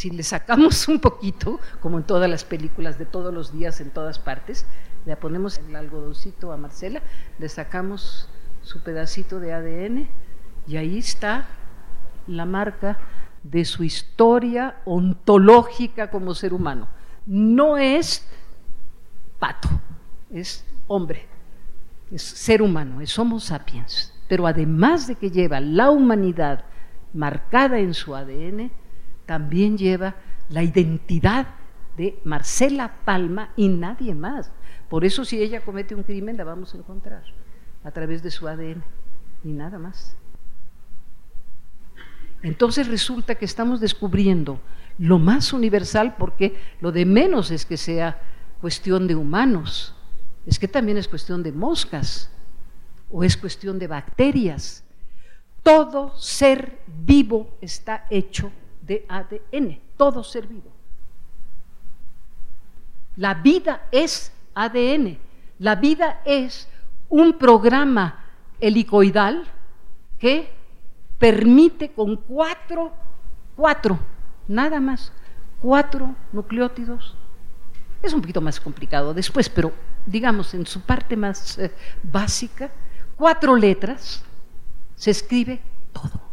Si 0.00 0.08
le 0.08 0.22
sacamos 0.22 0.88
un 0.88 0.98
poquito, 0.98 1.60
como 1.82 1.98
en 1.98 2.04
todas 2.04 2.30
las 2.30 2.42
películas 2.42 2.98
de 2.98 3.04
todos 3.04 3.34
los 3.34 3.52
días, 3.52 3.82
en 3.82 3.90
todas 3.90 4.18
partes, 4.18 4.64
le 5.04 5.14
ponemos 5.14 5.58
el 5.58 5.76
algodoncito 5.76 6.52
a 6.52 6.56
Marcela, 6.56 7.02
le 7.38 7.46
sacamos 7.50 8.26
su 8.62 8.82
pedacito 8.82 9.40
de 9.40 9.52
ADN 9.52 10.08
y 10.66 10.78
ahí 10.78 10.96
está 10.96 11.48
la 12.26 12.46
marca 12.46 12.98
de 13.42 13.66
su 13.66 13.84
historia 13.84 14.76
ontológica 14.86 16.10
como 16.10 16.34
ser 16.34 16.54
humano. 16.54 16.88
No 17.26 17.76
es 17.76 18.26
pato, 19.38 19.68
es 20.30 20.64
hombre, 20.86 21.26
es 22.10 22.22
ser 22.22 22.62
humano, 22.62 23.02
es 23.02 23.18
Homo 23.18 23.38
sapiens. 23.38 24.14
Pero 24.30 24.46
además 24.46 25.06
de 25.06 25.16
que 25.16 25.30
lleva 25.30 25.60
la 25.60 25.90
humanidad 25.90 26.64
marcada 27.12 27.80
en 27.80 27.92
su 27.92 28.16
ADN, 28.16 28.79
también 29.30 29.78
lleva 29.78 30.16
la 30.48 30.64
identidad 30.64 31.46
de 31.96 32.18
Marcela 32.24 32.96
Palma 33.04 33.52
y 33.54 33.68
nadie 33.68 34.12
más. 34.12 34.50
Por 34.88 35.04
eso 35.04 35.24
si 35.24 35.40
ella 35.40 35.60
comete 35.60 35.94
un 35.94 36.02
crimen 36.02 36.36
la 36.36 36.42
vamos 36.42 36.74
a 36.74 36.78
encontrar. 36.78 37.22
a 37.84 37.92
través 37.92 38.24
de 38.24 38.32
su 38.32 38.48
ADN, 38.48 38.82
ni 39.44 39.52
nada 39.52 39.78
más. 39.78 40.16
Entonces 42.42 42.88
resulta 42.88 43.36
que 43.36 43.44
estamos 43.44 43.78
descubriendo 43.78 44.60
lo 44.98 45.20
más 45.20 45.52
universal 45.52 46.16
porque 46.18 46.56
lo 46.80 46.90
de 46.90 47.06
menos 47.06 47.52
es 47.52 47.64
que 47.64 47.76
sea 47.76 48.20
cuestión 48.60 49.06
de 49.06 49.14
humanos, 49.14 49.94
es 50.44 50.58
que 50.58 50.66
también 50.66 50.98
es 50.98 51.06
cuestión 51.06 51.44
de 51.44 51.52
moscas 51.52 52.32
o 53.08 53.22
es 53.22 53.36
cuestión 53.36 53.78
de 53.78 53.86
bacterias. 53.86 54.82
Todo 55.62 56.16
ser 56.18 56.80
vivo 56.88 57.56
está 57.60 58.06
hecho 58.10 58.50
de 58.82 59.04
ADN, 59.08 59.80
todo 59.96 60.22
ser 60.24 60.46
vivo. 60.46 60.70
La 63.16 63.34
vida 63.34 63.86
es 63.90 64.32
ADN, 64.54 65.18
la 65.58 65.76
vida 65.76 66.22
es 66.24 66.68
un 67.08 67.34
programa 67.34 68.24
helicoidal 68.60 69.44
que 70.18 70.50
permite 71.18 71.92
con 71.92 72.16
cuatro, 72.16 72.92
cuatro, 73.56 73.98
nada 74.48 74.80
más, 74.80 75.12
cuatro 75.60 76.14
nucleótidos. 76.32 77.14
Es 78.02 78.12
un 78.14 78.22
poquito 78.22 78.40
más 78.40 78.58
complicado 78.58 79.12
después, 79.12 79.48
pero 79.48 79.72
digamos 80.06 80.54
en 80.54 80.66
su 80.66 80.80
parte 80.80 81.16
más 81.16 81.58
eh, 81.58 81.70
básica, 82.02 82.70
cuatro 83.16 83.54
letras, 83.54 84.24
se 84.94 85.10
escribe 85.10 85.60
todo. 85.92 86.29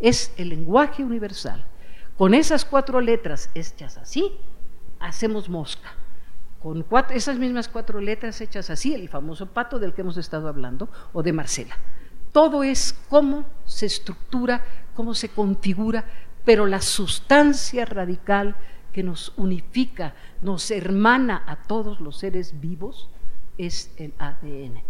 Es 0.00 0.32
el 0.36 0.50
lenguaje 0.50 1.04
universal. 1.04 1.64
Con 2.16 2.34
esas 2.34 2.64
cuatro 2.64 3.00
letras 3.00 3.50
hechas 3.54 3.96
así, 3.98 4.38
hacemos 5.00 5.48
mosca. 5.48 5.94
Con 6.62 6.86
esas 7.10 7.38
mismas 7.38 7.68
cuatro 7.68 8.00
letras 8.00 8.40
hechas 8.40 8.70
así, 8.70 8.94
el 8.94 9.08
famoso 9.08 9.52
pato 9.52 9.78
del 9.78 9.92
que 9.92 10.00
hemos 10.00 10.16
estado 10.16 10.48
hablando, 10.48 10.88
o 11.12 11.22
de 11.22 11.32
Marcela. 11.32 11.76
Todo 12.32 12.64
es 12.64 12.98
cómo 13.08 13.44
se 13.64 13.86
estructura, 13.86 14.64
cómo 14.94 15.14
se 15.14 15.28
configura, 15.28 16.04
pero 16.44 16.66
la 16.66 16.80
sustancia 16.80 17.84
radical 17.84 18.56
que 18.92 19.02
nos 19.02 19.32
unifica, 19.36 20.14
nos 20.40 20.70
hermana 20.70 21.42
a 21.46 21.56
todos 21.56 22.00
los 22.00 22.18
seres 22.18 22.60
vivos, 22.60 23.10
es 23.58 23.92
el 23.98 24.14
ADN. 24.18 24.82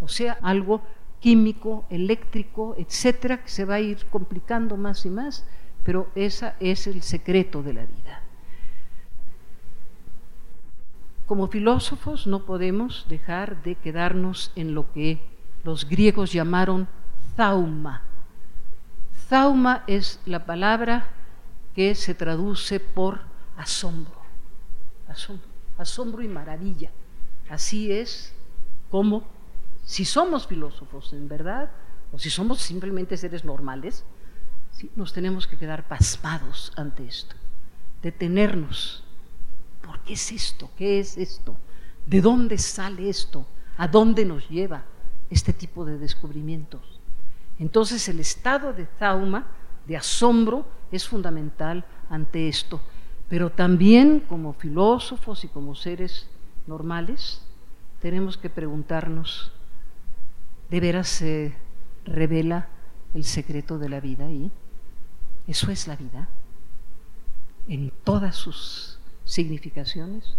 O 0.00 0.08
sea, 0.08 0.36
algo 0.42 0.82
químico, 1.22 1.86
eléctrico, 1.88 2.74
etcétera, 2.76 3.42
que 3.44 3.48
se 3.48 3.64
va 3.64 3.76
a 3.76 3.80
ir 3.80 4.04
complicando 4.10 4.76
más 4.76 5.06
y 5.06 5.10
más, 5.10 5.46
pero 5.84 6.08
ese 6.16 6.52
es 6.58 6.88
el 6.88 7.00
secreto 7.02 7.62
de 7.62 7.72
la 7.72 7.86
vida. 7.86 8.22
Como 11.26 11.46
filósofos 11.46 12.26
no 12.26 12.44
podemos 12.44 13.06
dejar 13.08 13.62
de 13.62 13.76
quedarnos 13.76 14.50
en 14.56 14.74
lo 14.74 14.92
que 14.92 15.20
los 15.62 15.88
griegos 15.88 16.32
llamaron 16.32 16.88
zauma. 17.36 18.02
Zauma 19.28 19.84
es 19.86 20.20
la 20.26 20.44
palabra 20.44 21.06
que 21.76 21.94
se 21.94 22.14
traduce 22.14 22.80
por 22.80 23.20
asombro, 23.56 24.20
asombro, 25.08 25.46
asombro 25.78 26.22
y 26.22 26.28
maravilla. 26.28 26.90
Así 27.48 27.92
es 27.92 28.34
como 28.90 29.22
si 29.84 30.04
somos 30.04 30.46
filósofos 30.46 31.12
en 31.12 31.28
verdad, 31.28 31.70
o 32.12 32.18
si 32.18 32.30
somos 32.30 32.60
simplemente 32.60 33.16
seres 33.16 33.44
normales, 33.44 34.04
nos 34.96 35.12
tenemos 35.12 35.46
que 35.46 35.56
quedar 35.56 35.86
pasmados 35.88 36.72
ante 36.76 37.06
esto, 37.06 37.36
detenernos. 38.02 39.04
¿Por 39.82 40.00
qué 40.00 40.14
es 40.14 40.32
esto? 40.32 40.70
¿Qué 40.76 41.00
es 41.00 41.18
esto? 41.18 41.56
¿De 42.06 42.20
dónde 42.20 42.58
sale 42.58 43.08
esto? 43.08 43.46
¿A 43.76 43.88
dónde 43.88 44.24
nos 44.24 44.48
lleva? 44.48 44.84
este 45.32 45.52
tipo 45.52 45.84
de 45.84 45.98
descubrimientos. 45.98 47.00
Entonces 47.58 48.08
el 48.08 48.20
estado 48.20 48.72
de 48.72 48.84
trauma, 48.84 49.46
de 49.86 49.96
asombro, 49.96 50.66
es 50.92 51.08
fundamental 51.08 51.84
ante 52.10 52.48
esto. 52.48 52.80
Pero 53.28 53.50
también 53.50 54.20
como 54.20 54.52
filósofos 54.52 55.44
y 55.44 55.48
como 55.48 55.74
seres 55.74 56.28
normales, 56.66 57.42
tenemos 58.00 58.36
que 58.36 58.50
preguntarnos, 58.50 59.52
¿de 60.72 60.80
veras 60.80 61.06
se 61.06 61.52
revela 62.06 62.66
el 63.12 63.24
secreto 63.24 63.78
de 63.78 63.90
la 63.90 64.00
vida 64.00 64.24
ahí? 64.24 64.50
¿Eso 65.46 65.70
es 65.70 65.86
la 65.86 65.96
vida? 65.96 66.30
En 67.68 67.92
todas 68.04 68.36
sus 68.36 68.98
significaciones. 69.26 70.34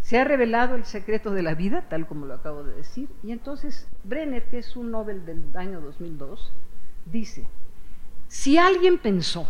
Se 0.00 0.18
ha 0.18 0.24
revelado 0.24 0.74
el 0.74 0.84
secreto 0.84 1.30
de 1.30 1.44
la 1.44 1.54
vida, 1.54 1.88
tal 1.88 2.08
como 2.08 2.26
lo 2.26 2.34
acabo 2.34 2.64
de 2.64 2.74
decir, 2.74 3.08
y 3.22 3.30
entonces 3.30 3.86
Brenner, 4.02 4.48
que 4.48 4.58
es 4.58 4.74
un 4.74 4.90
Nobel 4.90 5.24
del 5.26 5.44
año 5.56 5.80
2002, 5.80 6.52
dice, 7.04 7.46
si 8.26 8.58
alguien 8.58 8.98
pensó 8.98 9.48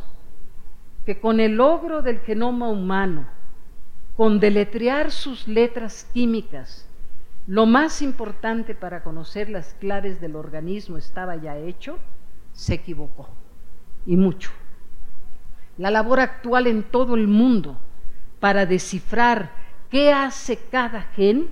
que 1.06 1.18
con 1.18 1.40
el 1.40 1.56
logro 1.56 2.02
del 2.02 2.20
genoma 2.20 2.68
humano, 2.68 3.35
con 4.16 4.40
deletrear 4.40 5.10
sus 5.10 5.46
letras 5.46 6.08
químicas, 6.14 6.88
lo 7.46 7.66
más 7.66 8.00
importante 8.00 8.74
para 8.74 9.04
conocer 9.04 9.50
las 9.50 9.74
claves 9.74 10.20
del 10.20 10.36
organismo 10.36 10.96
estaba 10.96 11.36
ya 11.36 11.56
hecho, 11.58 11.98
se 12.52 12.74
equivocó, 12.74 13.28
y 14.06 14.16
mucho. 14.16 14.50
La 15.76 15.90
labor 15.90 16.20
actual 16.20 16.66
en 16.66 16.82
todo 16.82 17.14
el 17.14 17.28
mundo 17.28 17.78
para 18.40 18.64
descifrar 18.64 19.50
qué 19.90 20.12
hace 20.12 20.56
cada 20.56 21.02
gen 21.02 21.50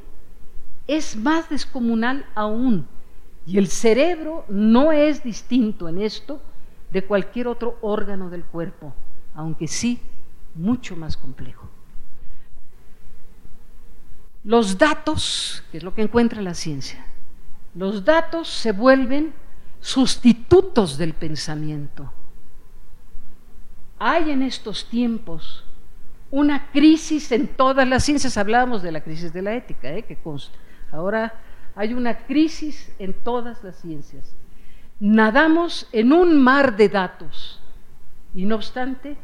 es 0.87 1.17
más 1.17 1.51
descomunal 1.51 2.25
aún. 2.35 2.89
Y 3.47 3.59
el 3.59 3.69
cerebro 3.69 4.47
no 4.49 4.93
es 4.93 5.23
distinto 5.23 5.89
en 5.89 6.01
esto 6.01 6.41
de 6.91 7.05
cualquier 7.05 7.47
otro 7.47 7.77
órgano 7.83 8.31
del 8.31 8.45
cuerpo, 8.45 8.95
aunque 9.35 9.69
sí 9.69 10.01
mucho 10.55 10.97
más 10.97 11.19
complejo. 11.19 11.74
Los 14.45 14.77
datos, 14.77 15.65
que 15.71 15.79
es 15.79 15.83
lo 15.83 15.95
que 15.95 16.03
encuentra 16.03 16.43
la 16.43 16.55
ciencia, 16.55 17.05
los 17.75 18.05
datos 18.05 18.49
se 18.49 18.73
vuelven 18.73 19.33
sustitutos 19.81 20.99
del 20.99 21.15
pensamiento. 21.15 22.13
Hay 23.99 24.31
en 24.31 24.43
estos 24.43 24.89
tiempos 24.89 25.65
una 26.31 26.71
crisis 26.73 27.33
en 27.33 27.49
todas 27.49 27.89
las 27.89 28.05
ciencias. 28.05 28.37
Hablábamos 28.37 28.83
de 28.83 28.93
la 28.93 29.03
crisis 29.03 29.33
de 29.33 29.43
la 29.43 29.55
ética, 29.55 29.93
¿eh? 29.93 30.03
que 30.03 30.17
consta. 30.17 30.59
Ahora 30.93 31.33
hay 31.75 31.95
una 31.95 32.27
crisis 32.27 32.93
en 32.99 33.15
todas 33.15 33.65
las 33.65 33.77
ciencias. 33.77 34.35
Nadamos 35.01 35.89
en 35.93 36.13
un 36.13 36.41
mar 36.43 36.77
de 36.77 36.89
datos 36.89 37.61
y 38.35 38.45
no 38.45 38.57
obstante 38.57 39.17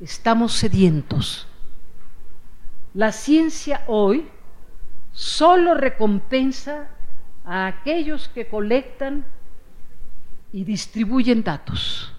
estamos 0.00 0.52
sedientos. 0.52 1.46
La 2.94 3.12
ciencia 3.12 3.84
hoy 3.86 4.28
solo 5.12 5.74
recompensa 5.74 6.88
a 7.44 7.66
aquellos 7.66 8.28
que 8.28 8.48
colectan 8.48 9.24
y 10.52 10.64
distribuyen 10.64 11.42
datos. 11.42 12.12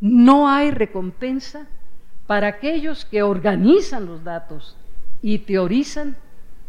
No 0.00 0.48
hay 0.48 0.70
recompensa 0.70 1.66
para 2.26 2.48
aquellos 2.48 3.04
que 3.04 3.22
organizan 3.22 4.06
los 4.06 4.24
datos 4.24 4.76
y 5.22 5.38
teorizan 5.38 6.16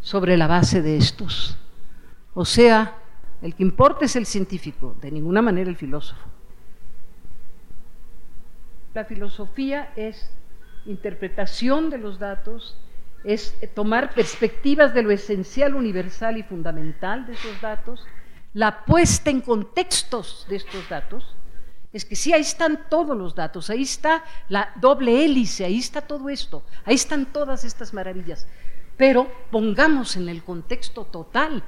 sobre 0.02 0.38
la 0.38 0.48
base 0.48 0.82
de 0.82 0.98
estos. 0.98 1.58
O 2.34 2.46
sea, 2.46 2.96
el 3.42 3.56
que 3.56 3.64
importa 3.64 4.06
es 4.06 4.16
el 4.16 4.26
científico, 4.26 4.96
de 5.02 5.12
ninguna 5.12 5.42
manera 5.42 5.70
el 5.70 5.76
filósofo. 5.76 6.30
La 8.94 9.06
filosofía 9.06 9.92
es 9.96 10.32
interpretación 10.86 11.90
de 11.90 11.98
los 11.98 12.20
datos, 12.20 12.78
es 13.26 13.56
tomar 13.74 14.14
perspectivas 14.14 14.94
de 14.94 15.02
lo 15.02 15.12
esencial, 15.12 15.76
universal 15.76 16.38
y 16.38 16.44
fundamental 16.44 17.26
de 17.26 17.34
esos 17.34 17.60
datos, 17.60 18.06
la 18.54 18.86
puesta 18.86 19.32
en 19.32 19.42
contextos 19.42 20.46
de 20.48 20.58
estos 20.58 20.88
datos, 20.88 21.36
es 21.92 22.06
que 22.06 22.16
sí, 22.16 22.34
ahí 22.34 22.42
están 22.42 22.88
todos 22.90 23.18
los 23.18 23.34
datos, 23.34 23.70
ahí 23.70 23.82
está 23.82 24.24
la 24.48 24.72
doble 24.80 25.26
hélice, 25.26 25.66
ahí 25.66 25.80
está 25.80 26.02
todo 26.02 26.30
esto, 26.30 26.64
ahí 26.84 26.96
están 26.96 27.26
todas 27.26 27.64
estas 27.64 27.94
maravillas. 27.94 28.46
Pero 28.98 29.30
pongamos 29.50 30.16
en 30.18 30.30
el 30.30 30.44
contexto 30.44 31.06
total 31.06 31.64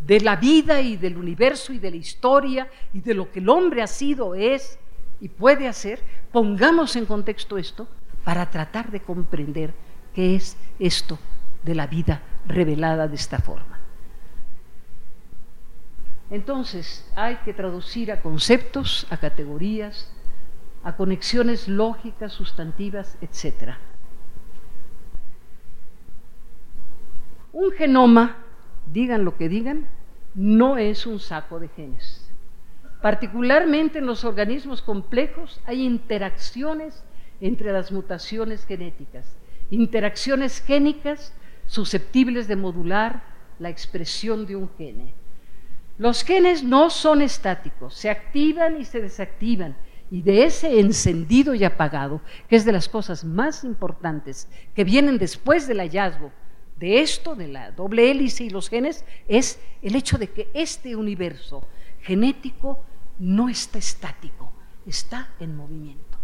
de 0.00 0.20
la 0.20 0.36
vida 0.36 0.80
y 0.80 0.96
del 0.96 1.16
universo 1.16 1.72
y 1.72 1.78
de 1.78 1.90
la 1.90 1.96
historia 1.96 2.68
y 2.92 3.00
de 3.00 3.14
lo 3.14 3.32
que 3.32 3.38
el 3.38 3.48
hombre 3.48 3.82
ha 3.82 3.86
sido, 3.86 4.34
es 4.34 4.78
y 5.20 5.28
puede 5.28 5.66
hacer, 5.66 6.02
pongamos 6.32 6.96
en 6.96 7.06
contexto 7.06 7.56
esto 7.56 7.88
para 8.24 8.50
tratar 8.50 8.90
de 8.90 9.00
comprender 9.00 9.72
qué 10.18 10.34
es 10.34 10.56
esto 10.80 11.16
de 11.62 11.76
la 11.76 11.86
vida 11.86 12.22
revelada 12.44 13.06
de 13.06 13.14
esta 13.14 13.38
forma. 13.38 13.78
Entonces, 16.28 17.08
hay 17.14 17.36
que 17.44 17.54
traducir 17.54 18.10
a 18.10 18.20
conceptos, 18.20 19.06
a 19.10 19.18
categorías, 19.18 20.12
a 20.82 20.96
conexiones 20.96 21.68
lógicas, 21.68 22.32
sustantivas, 22.32 23.16
etc. 23.20 23.74
Un 27.52 27.70
genoma, 27.70 28.38
digan 28.92 29.24
lo 29.24 29.36
que 29.36 29.48
digan, 29.48 29.86
no 30.34 30.78
es 30.78 31.06
un 31.06 31.20
saco 31.20 31.60
de 31.60 31.68
genes. 31.68 32.28
Particularmente 33.00 34.00
en 34.00 34.06
los 34.06 34.24
organismos 34.24 34.82
complejos 34.82 35.60
hay 35.64 35.86
interacciones 35.86 37.04
entre 37.40 37.70
las 37.70 37.92
mutaciones 37.92 38.66
genéticas, 38.66 39.37
interacciones 39.70 40.60
génicas 40.60 41.32
susceptibles 41.66 42.48
de 42.48 42.56
modular 42.56 43.22
la 43.58 43.68
expresión 43.68 44.46
de 44.46 44.56
un 44.56 44.70
gene. 44.76 45.14
Los 45.98 46.22
genes 46.22 46.62
no 46.62 46.90
son 46.90 47.22
estáticos, 47.22 47.94
se 47.94 48.08
activan 48.08 48.80
y 48.80 48.84
se 48.84 49.00
desactivan. 49.00 49.76
Y 50.10 50.22
de 50.22 50.44
ese 50.44 50.80
encendido 50.80 51.54
y 51.54 51.64
apagado, 51.64 52.22
que 52.48 52.56
es 52.56 52.64
de 52.64 52.72
las 52.72 52.88
cosas 52.88 53.24
más 53.24 53.62
importantes 53.62 54.48
que 54.74 54.84
vienen 54.84 55.18
después 55.18 55.66
del 55.66 55.80
hallazgo 55.80 56.32
de 56.78 57.00
esto, 57.00 57.34
de 57.34 57.48
la 57.48 57.72
doble 57.72 58.10
hélice 58.10 58.44
y 58.44 58.50
los 58.50 58.70
genes, 58.70 59.04
es 59.26 59.60
el 59.82 59.96
hecho 59.96 60.16
de 60.16 60.28
que 60.28 60.48
este 60.54 60.96
universo 60.96 61.66
genético 62.00 62.84
no 63.18 63.48
está 63.48 63.78
estático, 63.78 64.52
está 64.86 65.34
en 65.40 65.56
movimiento. 65.56 66.18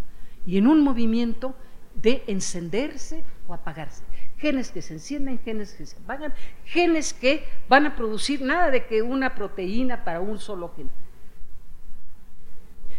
Y 0.47 0.57
en 0.57 0.66
un 0.68 0.82
movimiento 0.82 1.55
de 1.95 2.22
encenderse 2.26 3.24
o 3.47 3.55
apagarse. 3.55 4.05
Genes 4.38 4.70
que 4.70 4.82
se 4.82 4.95
encienden, 4.95 5.38
genes 5.38 5.74
que 5.74 5.86
se 5.86 5.97
apagan, 5.97 6.32
genes 6.64 7.12
que 7.12 7.47
van 7.68 7.86
a 7.86 7.97
producir 7.97 8.40
nada 8.42 8.70
de 8.70 8.86
que 8.86 9.03
una 9.03 9.34
proteína 9.34 10.05
para 10.05 10.20
un 10.20 10.38
solo 10.38 10.72
gen. 10.74 10.90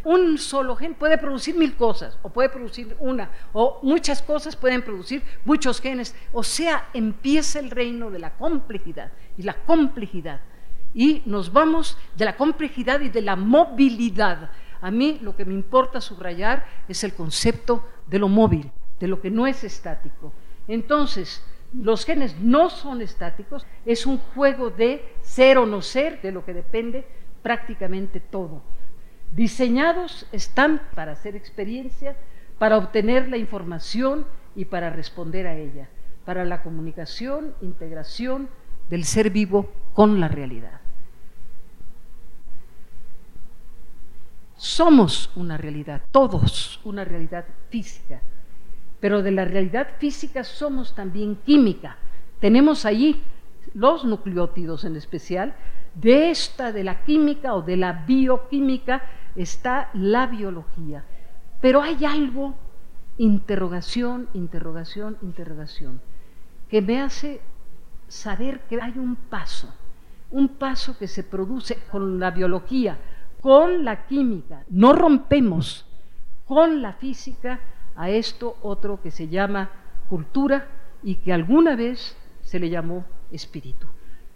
Un 0.03 0.37
solo 0.37 0.75
gen 0.75 0.93
puede 0.93 1.17
producir 1.17 1.55
mil 1.55 1.75
cosas, 1.75 2.19
o 2.21 2.29
puede 2.29 2.49
producir 2.49 2.95
una, 2.99 3.31
o 3.53 3.79
muchas 3.81 4.21
cosas 4.21 4.55
pueden 4.55 4.83
producir 4.83 5.23
muchos 5.45 5.81
genes. 5.81 6.15
O 6.31 6.43
sea, 6.43 6.89
empieza 6.93 7.59
el 7.59 7.71
reino 7.71 8.11
de 8.11 8.19
la 8.19 8.37
complejidad. 8.37 9.11
Y 9.35 9.41
la 9.41 9.55
complejidad. 9.65 10.41
Y 10.93 11.23
nos 11.25 11.51
vamos 11.51 11.97
de 12.15 12.25
la 12.25 12.37
complejidad 12.37 13.01
y 13.01 13.09
de 13.09 13.21
la 13.21 13.35
movilidad. 13.35 14.51
A 14.79 14.91
mí 14.91 15.17
lo 15.21 15.35
que 15.35 15.43
me 15.43 15.55
importa 15.55 15.99
subrayar 15.99 16.67
es 16.87 17.03
el 17.03 17.15
concepto 17.15 17.83
de 18.07 18.19
lo 18.19 18.29
móvil 18.29 18.71
de 18.99 19.07
lo 19.07 19.21
que 19.21 19.31
no 19.31 19.47
es 19.47 19.63
estático. 19.63 20.33
Entonces, 20.67 21.43
los 21.73 22.05
genes 22.05 22.39
no 22.39 22.69
son 22.69 23.01
estáticos, 23.01 23.65
es 23.85 24.05
un 24.05 24.17
juego 24.17 24.69
de 24.69 25.15
ser 25.21 25.57
o 25.57 25.65
no 25.65 25.81
ser, 25.81 26.21
de 26.21 26.31
lo 26.31 26.45
que 26.45 26.53
depende 26.53 27.05
prácticamente 27.41 28.19
todo. 28.19 28.61
Diseñados 29.31 30.27
están 30.31 30.81
para 30.95 31.13
hacer 31.13 31.35
experiencia, 31.35 32.15
para 32.57 32.77
obtener 32.77 33.27
la 33.27 33.37
información 33.37 34.25
y 34.55 34.65
para 34.65 34.89
responder 34.89 35.45
a 35.47 35.55
ella, 35.55 35.89
para 36.23 36.45
la 36.45 36.63
comunicación, 36.63 37.53
integración 37.61 38.49
del 38.89 39.03
ser 39.03 39.29
vivo 39.29 39.69
con 39.93 40.19
la 40.19 40.27
realidad. 40.27 40.79
Somos 44.55 45.31
una 45.35 45.57
realidad, 45.57 46.03
todos 46.11 46.79
una 46.85 47.03
realidad 47.03 47.45
física 47.69 48.21
pero 48.99 49.21
de 49.21 49.31
la 49.31 49.45
realidad 49.45 49.87
física 49.99 50.43
somos 50.43 50.95
también 50.95 51.35
química. 51.37 51.97
Tenemos 52.39 52.85
allí 52.85 53.21
los 53.73 54.05
nucleótidos 54.05 54.85
en 54.85 54.95
especial. 54.95 55.55
De 55.93 56.29
esta, 56.29 56.71
de 56.71 56.83
la 56.83 57.03
química 57.03 57.53
o 57.53 57.61
de 57.61 57.77
la 57.77 58.03
bioquímica, 58.05 59.03
está 59.35 59.89
la 59.93 60.27
biología. 60.27 61.05
Pero 61.61 61.81
hay 61.81 62.03
algo, 62.05 62.55
interrogación, 63.17 64.29
interrogación, 64.33 65.17
interrogación, 65.21 66.01
que 66.69 66.81
me 66.81 67.01
hace 67.01 67.41
saber 68.07 68.61
que 68.61 68.81
hay 68.81 68.97
un 68.97 69.15
paso, 69.15 69.73
un 70.31 70.49
paso 70.49 70.97
que 70.97 71.07
se 71.07 71.23
produce 71.23 71.77
con 71.91 72.19
la 72.19 72.31
biología, 72.31 72.97
con 73.41 73.85
la 73.85 74.05
química. 74.05 74.63
No 74.69 74.93
rompemos 74.93 75.85
con 76.45 76.81
la 76.81 76.93
física 76.93 77.59
a 77.95 78.09
esto 78.09 78.57
otro 78.61 79.01
que 79.01 79.11
se 79.11 79.27
llama 79.27 79.69
cultura 80.09 80.67
y 81.03 81.15
que 81.15 81.33
alguna 81.33 81.75
vez 81.75 82.15
se 82.43 82.59
le 82.59 82.69
llamó 82.69 83.05
espíritu. 83.31 83.87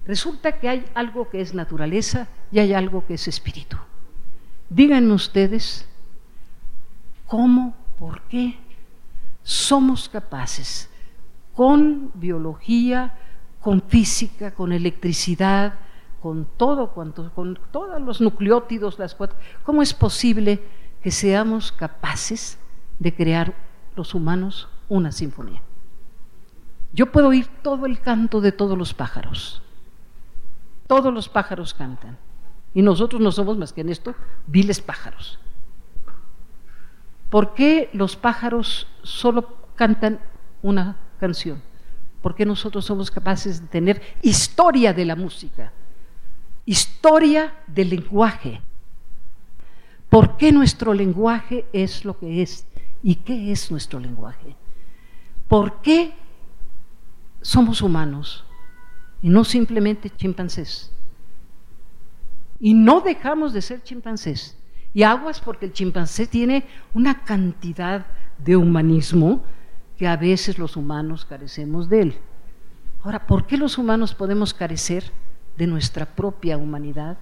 Resulta 0.06 0.60
que 0.60 0.70
hay 0.70 0.86
algo 0.96 1.30
que 1.30 1.42
es 1.42 1.54
naturaleza 1.54 2.28
y 2.52 2.60
hay 2.60 2.74
algo 2.74 3.06
que 3.06 3.16
es 3.16 3.28
espíritu. 3.28 3.78
Díganme 4.70 5.14
ustedes 5.14 5.88
cómo, 7.28 7.76
por 7.98 8.22
qué 8.24 8.58
somos 9.44 10.10
capaces 10.10 10.90
con 11.54 12.12
biología, 12.14 13.18
con 13.60 13.82
física, 13.82 14.52
con 14.52 14.72
electricidad, 14.72 15.74
con 16.22 16.48
todo 16.58 16.92
cuanto, 16.92 17.34
con 17.34 17.60
todos 17.72 18.02
los 18.02 18.22
nucleótidos, 18.22 19.00
las 19.00 19.16
cuatro, 19.16 19.38
¿cómo 19.64 19.82
es 19.82 19.94
posible 19.94 20.62
que 21.02 21.12
seamos 21.12 21.72
capaces 21.72 22.58
de 23.00 23.16
crear 23.16 23.56
los 23.96 24.14
humanos 24.14 24.70
una 24.88 25.12
sinfonía. 25.12 25.62
Yo 26.94 27.12
puedo 27.12 27.30
oír 27.30 27.48
todo 27.62 27.86
el 27.86 28.00
canto 28.00 28.42
de 28.42 28.52
todos 28.52 28.78
los 28.78 28.94
pájaros. 28.94 29.62
Todos 30.88 31.14
los 31.14 31.30
pájaros 31.30 31.74
cantan. 31.74 32.18
Y 32.74 32.82
nosotros 32.82 33.22
no 33.22 33.32
somos 33.32 33.58
más 33.58 33.74
que 33.74 33.82
en 33.82 33.90
esto 33.90 34.16
viles 34.48 34.82
pájaros. 34.82 35.40
¿Por 37.30 37.54
qué 37.54 37.90
los 37.94 38.16
pájaros 38.16 38.88
solo 39.04 39.56
cantan 39.76 40.20
una 40.62 40.98
canción? 41.20 41.62
¿Por 42.22 42.36
qué 42.36 42.46
nosotros 42.46 42.86
somos 42.86 43.12
capaces 43.12 43.62
de 43.62 43.68
tener 43.68 44.02
historia 44.22 44.94
de 44.94 45.06
la 45.06 45.16
música? 45.16 45.72
Historia 46.66 47.54
del 47.68 47.92
lenguaje. 47.92 48.62
¿Por 50.10 50.38
qué 50.38 50.52
nuestro 50.52 50.94
lenguaje 50.94 51.66
es 51.72 52.04
lo 52.04 52.18
que 52.18 52.42
es? 52.42 52.66
¿Y 53.02 53.16
qué 53.16 53.52
es 53.52 53.72
nuestro 53.72 54.00
lenguaje? 54.00 54.56
¿Por 55.48 55.82
qué 55.82 56.14
somos 57.42 57.82
humanos 57.82 58.46
y 59.22 59.30
no 59.30 59.44
simplemente 59.44 60.10
chimpancés? 60.10 60.92
Y 62.60 62.74
no 62.74 63.02
dejamos 63.02 63.54
de 63.54 63.62
ser 63.62 63.82
chimpancés. 63.84 64.58
Y 64.94 65.04
aguas 65.04 65.40
porque 65.40 65.66
el 65.66 65.74
chimpancé 65.74 66.28
tiene 66.28 66.66
una 66.94 67.24
cantidad 67.24 68.06
de 68.38 68.56
humanismo 68.56 69.44
que 69.98 70.08
a 70.08 70.18
veces 70.18 70.58
los 70.58 70.76
humanos 70.76 71.26
carecemos 71.26 71.90
de 71.90 72.02
él. 72.02 72.16
Ahora, 73.04 73.26
¿por 73.26 73.46
qué 73.46 73.58
los 73.58 73.78
humanos 73.78 74.14
podemos 74.14 74.54
carecer 74.54 75.12
de 75.58 75.68
nuestra 75.68 76.06
propia 76.06 76.58
humanidad 76.58 77.18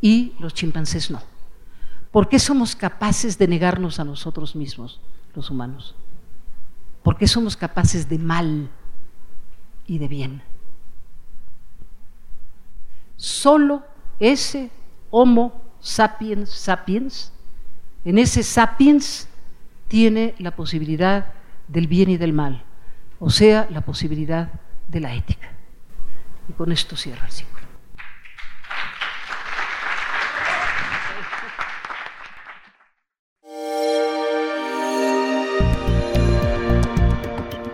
y 0.00 0.32
los 0.38 0.54
chimpancés 0.54 1.10
no? 1.10 1.31
¿Por 2.12 2.28
qué 2.28 2.38
somos 2.38 2.76
capaces 2.76 3.38
de 3.38 3.48
negarnos 3.48 3.98
a 3.98 4.04
nosotros 4.04 4.54
mismos, 4.54 5.00
los 5.34 5.50
humanos? 5.50 5.96
¿Por 7.02 7.16
qué 7.16 7.26
somos 7.26 7.56
capaces 7.56 8.08
de 8.08 8.18
mal 8.18 8.68
y 9.86 9.98
de 9.98 10.08
bien? 10.08 10.42
Solo 13.16 13.82
ese 14.20 14.70
Homo 15.10 15.60
sapiens 15.80 16.50
sapiens, 16.50 17.32
en 18.04 18.18
ese 18.18 18.42
sapiens 18.42 19.28
tiene 19.88 20.34
la 20.38 20.52
posibilidad 20.56 21.32
del 21.68 21.86
bien 21.86 22.08
y 22.10 22.16
del 22.16 22.32
mal, 22.32 22.64
o 23.20 23.30
sea, 23.30 23.68
la 23.70 23.82
posibilidad 23.82 24.52
de 24.88 25.00
la 25.00 25.14
ética. 25.14 25.50
Y 26.48 26.52
con 26.52 26.72
esto 26.72 26.96
cierro 26.96 27.24
el 27.24 27.30
ciclo. 27.30 27.51